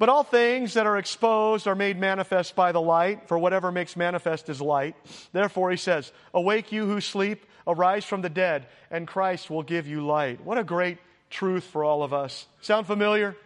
[0.00, 3.96] But all things that are exposed are made manifest by the light, for whatever makes
[3.96, 4.96] manifest is light.
[5.32, 9.86] Therefore, he says, Awake you who sleep, arise from the dead, and Christ will give
[9.86, 10.40] you light.
[10.40, 10.98] What a great
[11.30, 12.46] truth for all of us.
[12.60, 13.36] Sound familiar?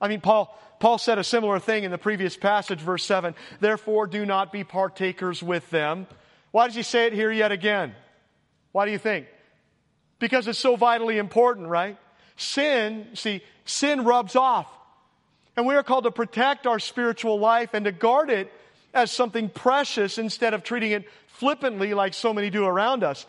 [0.00, 3.34] I mean, Paul, Paul said a similar thing in the previous passage, verse 7.
[3.60, 6.06] Therefore, do not be partakers with them.
[6.50, 7.94] Why does he say it here yet again?
[8.72, 9.26] Why do you think?
[10.18, 11.96] Because it's so vitally important, right?
[12.36, 14.68] Sin, see, sin rubs off.
[15.56, 18.52] And we are called to protect our spiritual life and to guard it
[18.92, 23.26] as something precious instead of treating it flippantly like so many do around us.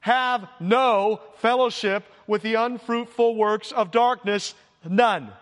[0.00, 4.54] Have no fellowship with the unfruitful works of darkness,
[4.88, 5.32] none.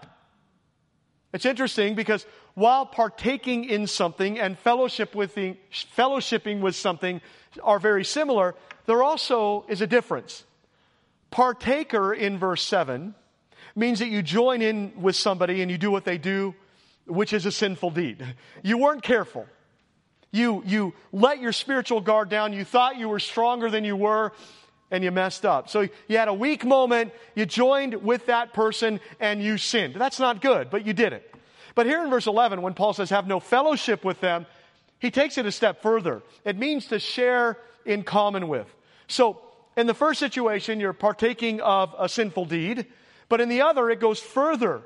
[1.33, 5.57] It's interesting because while partaking in something and fellowship with the,
[5.97, 7.21] fellowshipping with something
[7.63, 8.55] are very similar,
[8.87, 10.45] there also is a difference.
[11.31, 13.15] Partaker in verse 7
[13.75, 16.55] means that you join in with somebody and you do what they do,
[17.07, 18.25] which is a sinful deed.
[18.63, 19.47] You weren't careful.
[20.37, 22.53] You, you let your spiritual guard down.
[22.53, 24.33] You thought you were stronger than you were
[24.91, 25.71] and you messed up.
[25.71, 27.13] So you had a weak moment.
[27.35, 29.95] You joined with that person and you sinned.
[29.95, 31.35] That's not good, but you did it.
[31.75, 34.45] But here in verse 11, when Paul says, have no fellowship with them,
[34.99, 36.23] he takes it a step further.
[36.45, 38.67] It means to share in common with.
[39.09, 39.41] So,
[39.75, 42.87] in the first situation, you're partaking of a sinful deed,
[43.29, 44.83] but in the other, it goes further.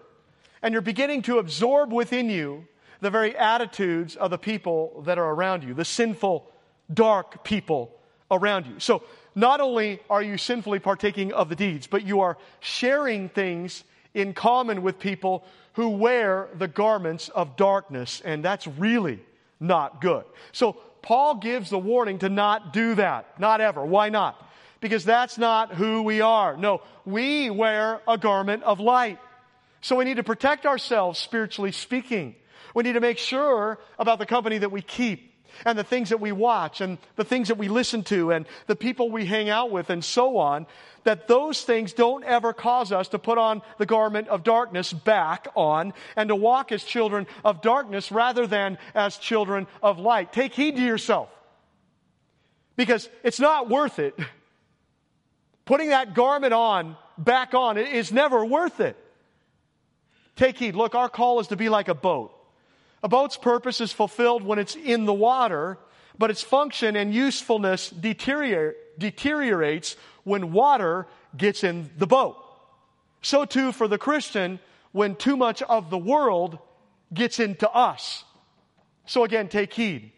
[0.62, 2.66] And you're beginning to absorb within you
[3.00, 6.50] the very attitudes of the people that are around you, the sinful,
[6.92, 7.94] dark people
[8.30, 8.78] around you.
[8.78, 9.02] So,
[9.34, 14.34] not only are you sinfully partaking of the deeds, but you are sharing things in
[14.34, 19.20] common with people who wear the garments of darkness, and that's really
[19.60, 20.24] not good.
[20.52, 23.38] So Paul gives the warning to not do that.
[23.38, 23.84] Not ever.
[23.84, 24.42] Why not?
[24.80, 26.56] Because that's not who we are.
[26.56, 29.18] No, we wear a garment of light.
[29.82, 32.34] So we need to protect ourselves spiritually speaking.
[32.74, 35.30] We need to make sure about the company that we keep
[35.64, 38.76] and the things that we watch and the things that we listen to and the
[38.76, 40.66] people we hang out with and so on,
[41.04, 45.48] that those things don't ever cause us to put on the garment of darkness back
[45.56, 50.32] on and to walk as children of darkness rather than as children of light.
[50.32, 51.28] Take heed to yourself
[52.76, 54.18] because it's not worth it.
[55.64, 58.96] Putting that garment on, back on, is never worth it.
[60.36, 60.74] Take heed.
[60.74, 62.32] Look, our call is to be like a boat.
[63.02, 65.78] A boat's purpose is fulfilled when it's in the water,
[66.18, 72.36] but its function and usefulness deteriorates when water gets in the boat.
[73.22, 74.60] So too for the Christian
[74.92, 76.58] when too much of the world
[77.12, 78.24] gets into us.
[79.06, 80.12] So again, take heed.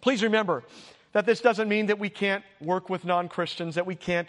[0.00, 0.64] Please remember
[1.12, 4.28] that this doesn't mean that we can't work with non Christians, that we can't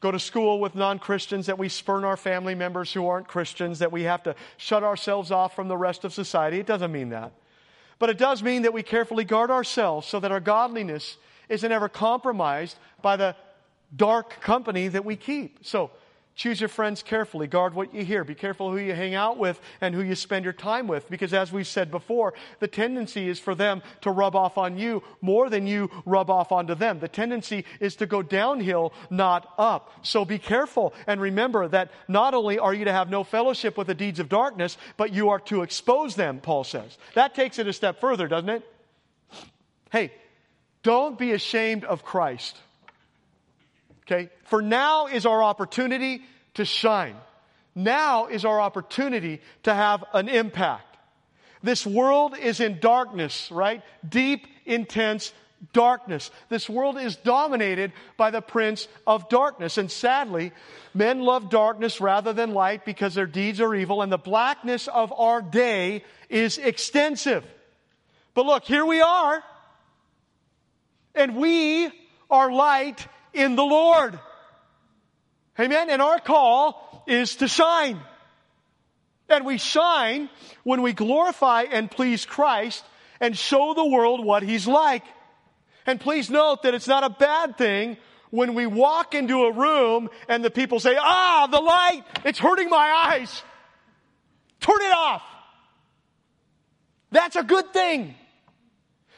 [0.00, 3.78] go to school with non Christians, that we spurn our family members who aren't Christians,
[3.78, 6.58] that we have to shut ourselves off from the rest of society.
[6.58, 7.32] It doesn't mean that.
[7.98, 11.18] But it does mean that we carefully guard ourselves so that our godliness
[11.50, 13.36] isn't ever compromised by the
[13.94, 15.58] dark company that we keep.
[15.66, 15.90] So,
[16.40, 17.46] Choose your friends carefully.
[17.46, 18.24] Guard what you hear.
[18.24, 21.06] Be careful who you hang out with and who you spend your time with.
[21.10, 25.02] Because as we've said before, the tendency is for them to rub off on you
[25.20, 26.98] more than you rub off onto them.
[26.98, 29.92] The tendency is to go downhill, not up.
[30.00, 33.88] So be careful and remember that not only are you to have no fellowship with
[33.88, 36.96] the deeds of darkness, but you are to expose them, Paul says.
[37.12, 38.74] That takes it a step further, doesn't it?
[39.92, 40.10] Hey,
[40.82, 42.56] don't be ashamed of Christ.
[44.10, 44.30] Okay?
[44.44, 46.22] For now is our opportunity
[46.54, 47.16] to shine.
[47.74, 50.96] Now is our opportunity to have an impact.
[51.62, 53.82] This world is in darkness, right?
[54.08, 55.32] Deep, intense
[55.72, 56.30] darkness.
[56.48, 59.76] This world is dominated by the prince of darkness.
[59.76, 60.52] And sadly,
[60.94, 65.12] men love darkness rather than light because their deeds are evil, and the blackness of
[65.12, 67.44] our day is extensive.
[68.34, 69.42] But look, here we are,
[71.14, 71.90] and we
[72.30, 74.18] are light in the Lord.
[75.58, 75.90] Amen.
[75.90, 78.00] And our call is to shine.
[79.28, 80.28] And we shine
[80.64, 82.84] when we glorify and please Christ
[83.20, 85.04] and show the world what He's like.
[85.86, 87.96] And please note that it's not a bad thing
[88.30, 92.70] when we walk into a room and the people say, ah, the light, it's hurting
[92.70, 93.42] my eyes.
[94.60, 95.22] Turn it off.
[97.10, 98.14] That's a good thing.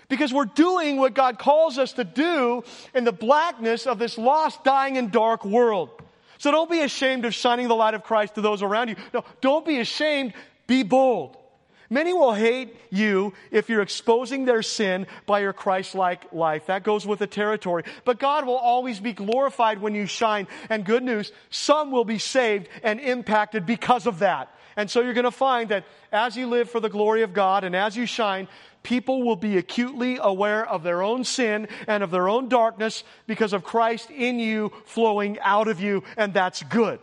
[0.09, 2.65] Because we're doing what God calls us to do
[2.95, 6.02] in the blackness of this lost, dying, and dark world.
[6.43, 8.97] So don't be ashamed of shining the light of Christ to those around you.
[9.15, 10.33] No, don't be ashamed.
[10.67, 11.37] Be bold.
[11.89, 16.67] Many will hate you if you're exposing their sin by your Christ like life.
[16.67, 17.85] That goes with the territory.
[18.05, 20.49] But God will always be glorified when you shine.
[20.69, 24.53] And good news, some will be saved and impacted because of that.
[24.77, 27.65] And so you're going to find that as you live for the glory of God
[27.65, 28.49] and as you shine,
[28.83, 33.53] people will be acutely aware of their own sin and of their own darkness because
[33.53, 37.01] of Christ in you flowing out of you, and that's good.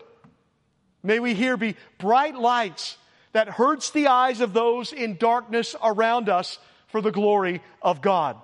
[1.03, 2.97] May we here be bright lights
[3.31, 8.35] that hurts the eyes of those in darkness around us for the glory of God.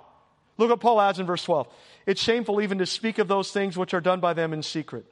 [0.57, 1.67] Look what Paul adds in verse 12.
[2.05, 5.05] It's shameful even to speak of those things which are done by them in secret.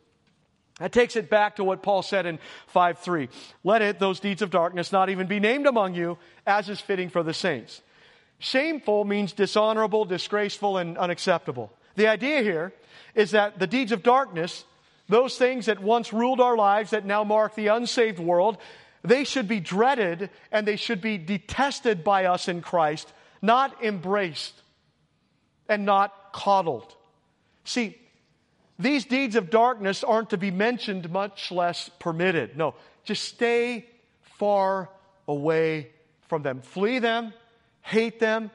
[0.80, 3.30] That takes it back to what Paul said in 5 3.
[3.64, 6.18] Let it, those deeds of darkness, not even be named among you,
[6.48, 7.82] as is fitting for the saints.
[8.40, 11.72] Shameful means dishonorable, disgraceful, and unacceptable.
[11.96, 12.74] The idea here
[13.14, 14.66] is that the deeds of darkness,
[15.08, 18.58] those things that once ruled our lives that now mark the unsaved world,
[19.04, 24.62] they should be dreaded and they should be detested by us in Christ, not embraced
[25.70, 26.96] and not coddled.
[27.64, 27.98] See,
[28.84, 32.58] these deeds of darkness aren't to be mentioned, much less permitted.
[32.58, 33.86] No, just stay
[34.38, 34.90] far
[35.28, 35.90] away
[36.28, 36.62] from them.
[36.62, 37.34] Flee them,
[37.82, 38.52] hate them,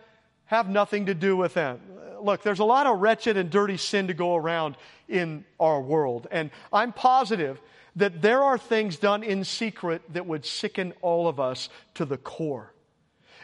[0.47, 1.81] have nothing to do with them.
[2.21, 4.77] Look, there's a lot of wretched and dirty sin to go around
[5.09, 6.27] in our world.
[6.31, 7.61] And I'm positive
[7.97, 12.17] that there are things done in secret that would sicken all of us to the
[12.17, 12.73] core.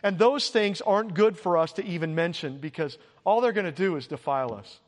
[0.02, 3.72] And those things aren't good for us to even mention because all they're going to
[3.72, 4.80] do is defile us.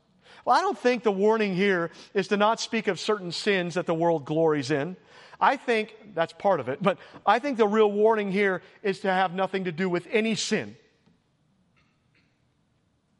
[0.47, 3.85] Well, I don't think the warning here is to not speak of certain sins that
[3.85, 4.95] the world glories in.
[5.41, 9.11] I think that's part of it, but I think the real warning here is to
[9.11, 10.77] have nothing to do with any sin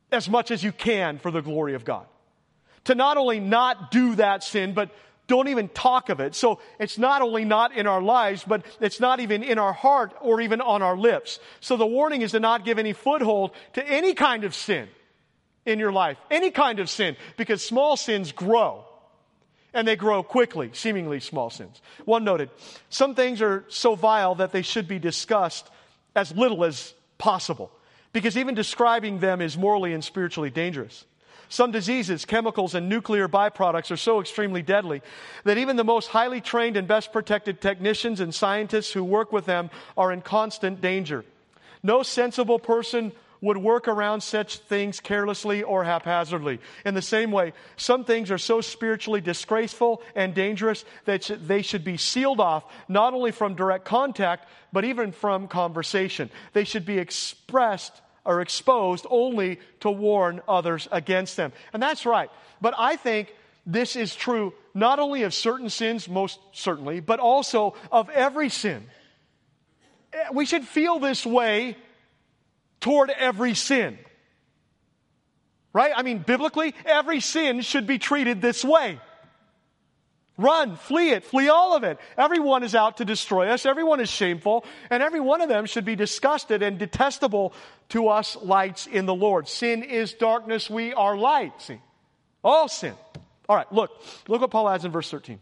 [0.09, 2.05] as much as you can for the glory of God.
[2.85, 4.89] To not only not do that sin, but
[5.27, 6.33] don't even talk of it.
[6.33, 10.13] So it's not only not in our lives, but it's not even in our heart
[10.21, 11.41] or even on our lips.
[11.59, 14.87] So the warning is to not give any foothold to any kind of sin
[15.67, 16.17] in your life.
[16.31, 17.15] Any kind of sin.
[17.35, 18.85] Because small sins grow.
[19.73, 21.81] And they grow quickly, seemingly small sins.
[22.05, 22.49] One noted,
[22.89, 25.69] some things are so vile that they should be discussed
[26.15, 27.69] as little as possible.
[28.13, 31.05] Because even describing them is morally and spiritually dangerous.
[31.49, 35.01] Some diseases, chemicals, and nuclear byproducts are so extremely deadly
[35.43, 39.45] that even the most highly trained and best protected technicians and scientists who work with
[39.45, 41.23] them are in constant danger.
[41.83, 43.11] No sensible person
[43.41, 46.59] would work around such things carelessly or haphazardly.
[46.85, 51.83] In the same way, some things are so spiritually disgraceful and dangerous that they should
[51.83, 56.29] be sealed off, not only from direct contact, but even from conversation.
[56.53, 61.53] They should be expressed or exposed only to warn others against them.
[61.73, 62.29] And that's right.
[62.59, 63.33] But I think
[63.65, 68.85] this is true not only of certain sins, most certainly, but also of every sin.
[70.13, 71.75] Eh, we should feel this way
[72.79, 73.97] toward every sin.
[75.73, 75.93] Right?
[75.95, 78.99] I mean, biblically, every sin should be treated this way.
[80.37, 81.99] Run, flee it, flee all of it.
[82.15, 83.65] Everyone is out to destroy us.
[83.65, 84.65] Everyone is shameful.
[84.89, 87.53] And every one of them should be disgusted and detestable
[87.89, 89.47] to us lights in the Lord.
[89.47, 90.69] Sin is darkness.
[90.69, 91.59] We are light.
[91.61, 91.79] See?
[92.43, 92.93] All sin.
[93.49, 93.91] All right, look.
[94.27, 95.39] Look what Paul adds in verse 13.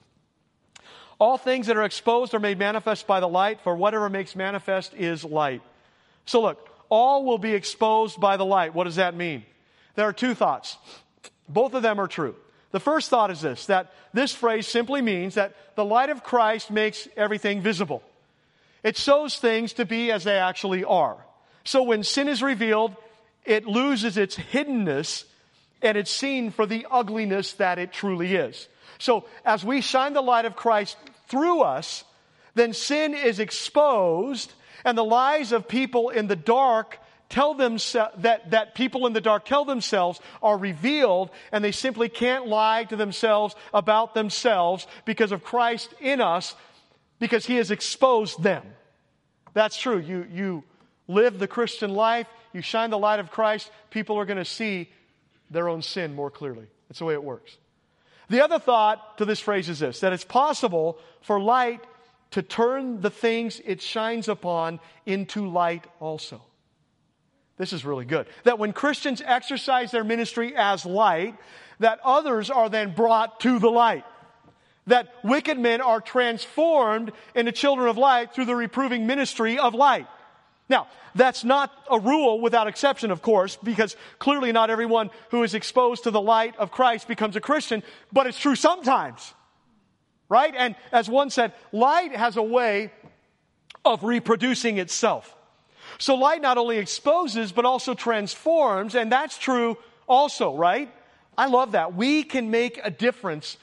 [1.19, 4.93] All things that are exposed are made manifest by the light, for whatever makes manifest
[4.93, 5.61] is light.
[6.25, 8.73] So look, all will be exposed by the light.
[8.73, 9.43] What does that mean?
[9.95, 10.77] There are two thoughts.
[11.47, 12.35] Both of them are true.
[12.71, 16.71] The first thought is this that this phrase simply means that the light of Christ
[16.71, 18.03] makes everything visible.
[18.83, 21.17] It shows things to be as they actually are.
[21.63, 22.95] So when sin is revealed,
[23.45, 25.23] it loses its hiddenness
[25.81, 28.67] and it's seen for the ugliness that it truly is.
[28.97, 32.03] So as we shine the light of Christ through us,
[32.55, 34.53] then sin is exposed
[34.85, 39.21] and the lies of people in the dark tell themselves that, that people in the
[39.21, 45.31] dark tell themselves are revealed and they simply can't lie to themselves about themselves because
[45.31, 46.55] of Christ in us
[47.19, 48.63] because he has exposed them.
[49.53, 49.97] That's true.
[49.97, 50.63] You, you
[51.07, 54.89] live the Christian life, you shine the light of Christ, people are going to see
[55.49, 56.67] their own sin more clearly.
[56.87, 57.57] That's the way it works.
[58.29, 61.83] The other thought to this phrase is this that it's possible for light
[62.35, 66.41] to turn the things it shines upon into light also.
[67.55, 68.27] This is really good.
[68.43, 71.35] That when Christians exercise their ministry as light,
[71.79, 74.03] that others are then brought to the light.
[74.87, 80.07] That wicked men are transformed into children of light through the reproving ministry of light.
[80.67, 85.53] Now, that's not a rule without exception, of course, because clearly not everyone who is
[85.53, 87.81] exposed to the light of Christ becomes a Christian,
[88.11, 89.33] but it's true sometimes.
[90.27, 90.53] Right?
[90.55, 92.91] And as one said, light has a way
[93.83, 95.35] of reproducing itself.
[95.97, 100.91] So light not only exposes, but also transforms, and that's true also, right?
[101.37, 101.95] I love that.
[101.95, 103.57] We can make a difference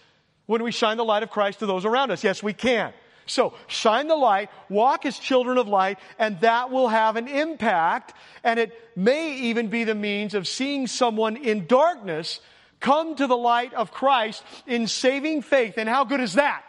[0.46, 2.22] when we shine the light of Christ to those around us.
[2.22, 2.92] Yes, we can.
[3.26, 8.14] So shine the light, walk as children of light, and that will have an impact.
[8.42, 12.40] And it may even be the means of seeing someone in darkness
[12.82, 15.74] come to the light of Christ in saving faith.
[15.78, 16.68] And how good is that?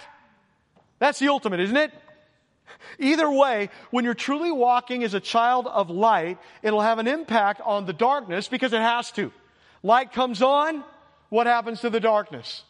[1.00, 1.92] That's the ultimate, isn't it?
[3.00, 7.60] Either way, when you're truly walking as a child of light, it'll have an impact
[7.62, 9.32] on the darkness because it has to.
[9.82, 10.84] Light comes on,
[11.30, 12.64] what happens to the darkness?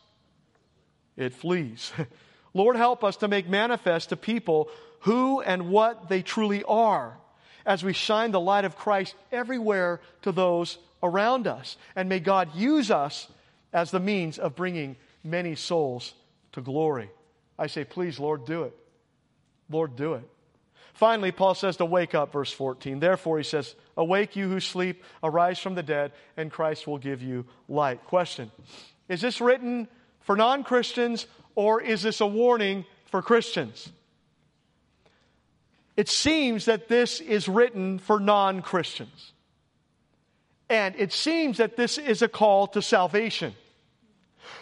[1.15, 1.91] It flees.
[2.53, 4.69] Lord, help us to make manifest to people
[5.01, 7.17] who and what they truly are
[7.65, 11.77] as we shine the light of Christ everywhere to those around us.
[11.95, 13.27] And may God use us
[13.71, 16.13] as the means of bringing many souls
[16.53, 17.09] to glory.
[17.57, 18.75] I say, please, Lord, do it.
[19.69, 20.27] Lord, do it.
[20.93, 22.99] Finally, Paul says to wake up, verse 14.
[22.99, 27.21] Therefore, he says, Awake, you who sleep, arise from the dead, and Christ will give
[27.21, 28.03] you light.
[28.05, 28.51] Question
[29.09, 29.87] Is this written
[30.21, 33.91] for non Christians or is this a warning for Christians?
[35.95, 39.33] It seems that this is written for non Christians.
[40.69, 43.53] And it seems that this is a call to salvation.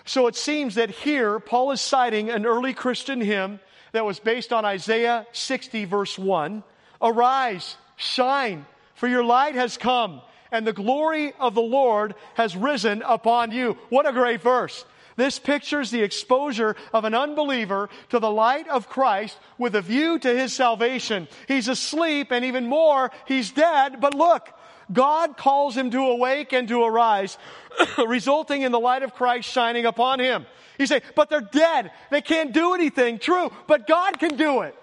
[0.03, 3.59] So it seems that here Paul is citing an early Christian hymn
[3.91, 6.63] that was based on Isaiah 60, verse 1.
[7.01, 10.21] Arise, shine, for your light has come,
[10.51, 13.77] and the glory of the Lord has risen upon you.
[13.89, 14.85] What a great verse.
[15.21, 20.17] This pictures the exposure of an unbeliever to the light of Christ with a view
[20.17, 21.27] to his salvation.
[21.47, 24.49] He's asleep and even more, he's dead, but look,
[24.91, 27.37] God calls him to awake and to arise,
[27.99, 30.47] resulting in the light of Christ shining upon him.
[30.79, 31.91] You say, but they're dead.
[32.09, 33.19] They can't do anything.
[33.19, 34.75] True, but God can do it.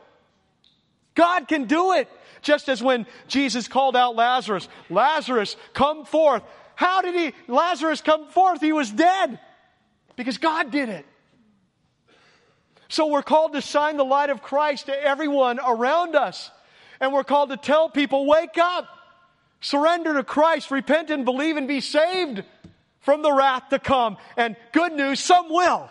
[1.16, 2.08] God can do it.
[2.42, 6.44] Just as when Jesus called out Lazarus, Lazarus, come forth.
[6.76, 8.60] How did he, Lazarus come forth?
[8.60, 9.40] He was dead
[10.18, 11.06] because God did it.
[12.88, 16.50] So we're called to shine the light of Christ to everyone around us.
[17.00, 18.88] And we're called to tell people, wake up,
[19.60, 22.42] surrender to Christ, repent and believe and be saved
[22.98, 24.16] from the wrath to come.
[24.36, 25.88] And good news, some will.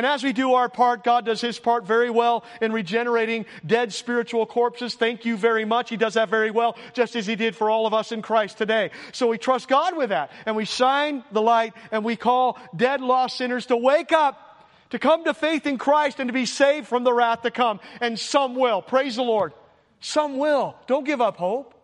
[0.00, 3.92] And as we do our part, God does His part very well in regenerating dead
[3.92, 4.94] spiritual corpses.
[4.94, 5.90] Thank you very much.
[5.90, 8.56] He does that very well, just as He did for all of us in Christ
[8.56, 8.92] today.
[9.12, 10.30] So we trust God with that.
[10.46, 14.98] And we shine the light and we call dead, lost sinners to wake up, to
[14.98, 17.78] come to faith in Christ and to be saved from the wrath to come.
[18.00, 18.80] And some will.
[18.80, 19.52] Praise the Lord.
[20.00, 20.76] Some will.
[20.86, 21.74] Don't give up hope.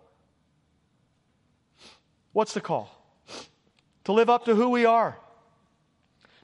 [2.32, 2.90] What's the call?
[4.04, 5.18] To live up to who we are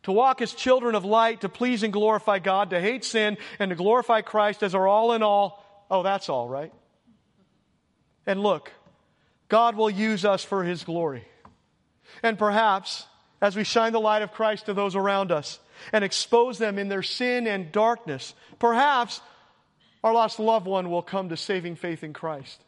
[0.04, 3.70] to walk as children of light, to please and glorify God, to hate sin, and
[3.70, 5.64] to glorify Christ as our all in all.
[5.90, 6.72] Oh, that's all, right?
[8.26, 8.72] And look,
[9.48, 11.24] God will use us for His glory.
[12.22, 13.06] And perhaps,
[13.40, 15.58] as we shine the light of Christ to those around us
[15.92, 19.20] and expose them in their sin and darkness, perhaps
[20.02, 22.60] our lost loved one will come to saving faith in Christ.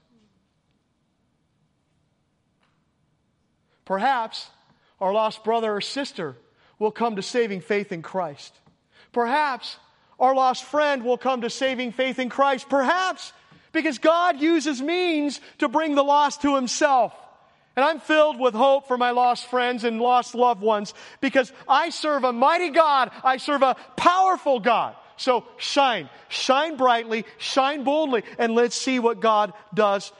[3.84, 4.48] Perhaps
[5.00, 6.36] our lost brother or sister
[6.78, 8.54] will come to saving faith in Christ.
[9.12, 9.76] Perhaps
[10.18, 12.68] our lost friend will come to saving faith in Christ.
[12.68, 13.32] Perhaps
[13.72, 17.12] because God uses means to bring the lost to himself.
[17.76, 21.90] And I'm filled with hope for my lost friends and lost loved ones because I
[21.90, 23.10] serve a mighty God.
[23.24, 24.94] I serve a powerful God.
[25.16, 30.12] So shine, shine brightly, shine boldly, and let's see what God does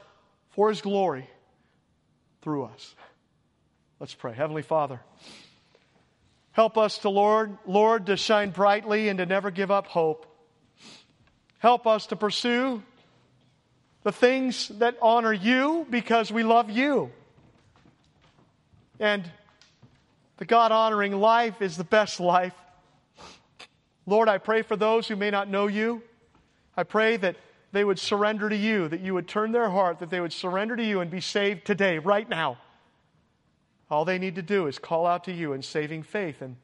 [0.51, 1.29] for his glory
[2.43, 2.95] through us.
[4.01, 4.35] Let's pray.
[4.35, 5.01] Heavenly Father,
[6.55, 10.25] Help us to Lord, Lord, to shine brightly and to never give up hope.
[11.59, 12.81] Help us to pursue
[14.05, 17.11] the things that honor you because we love you.
[19.01, 19.29] And
[20.37, 22.55] the God honoring life is the best life.
[24.07, 26.03] Lord, I pray for those who may not know you.
[26.77, 27.35] I pray that
[27.73, 30.77] they would surrender to you, that you would turn their heart, that they would surrender
[30.77, 32.59] to you and be saved today, right now.
[33.95, 36.57] All they need to do is call out to you in saving faith, and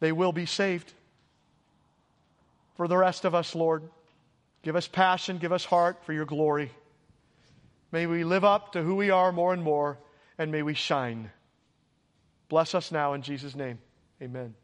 [0.00, 0.92] they will be saved.
[2.76, 3.84] For the rest of us, Lord,
[4.62, 6.70] give us passion, give us heart for your glory.
[7.90, 9.96] May we live up to who we are more and more,
[10.36, 11.30] and may we shine.
[12.50, 13.78] Bless us now in Jesus' name.
[14.20, 14.54] Amen.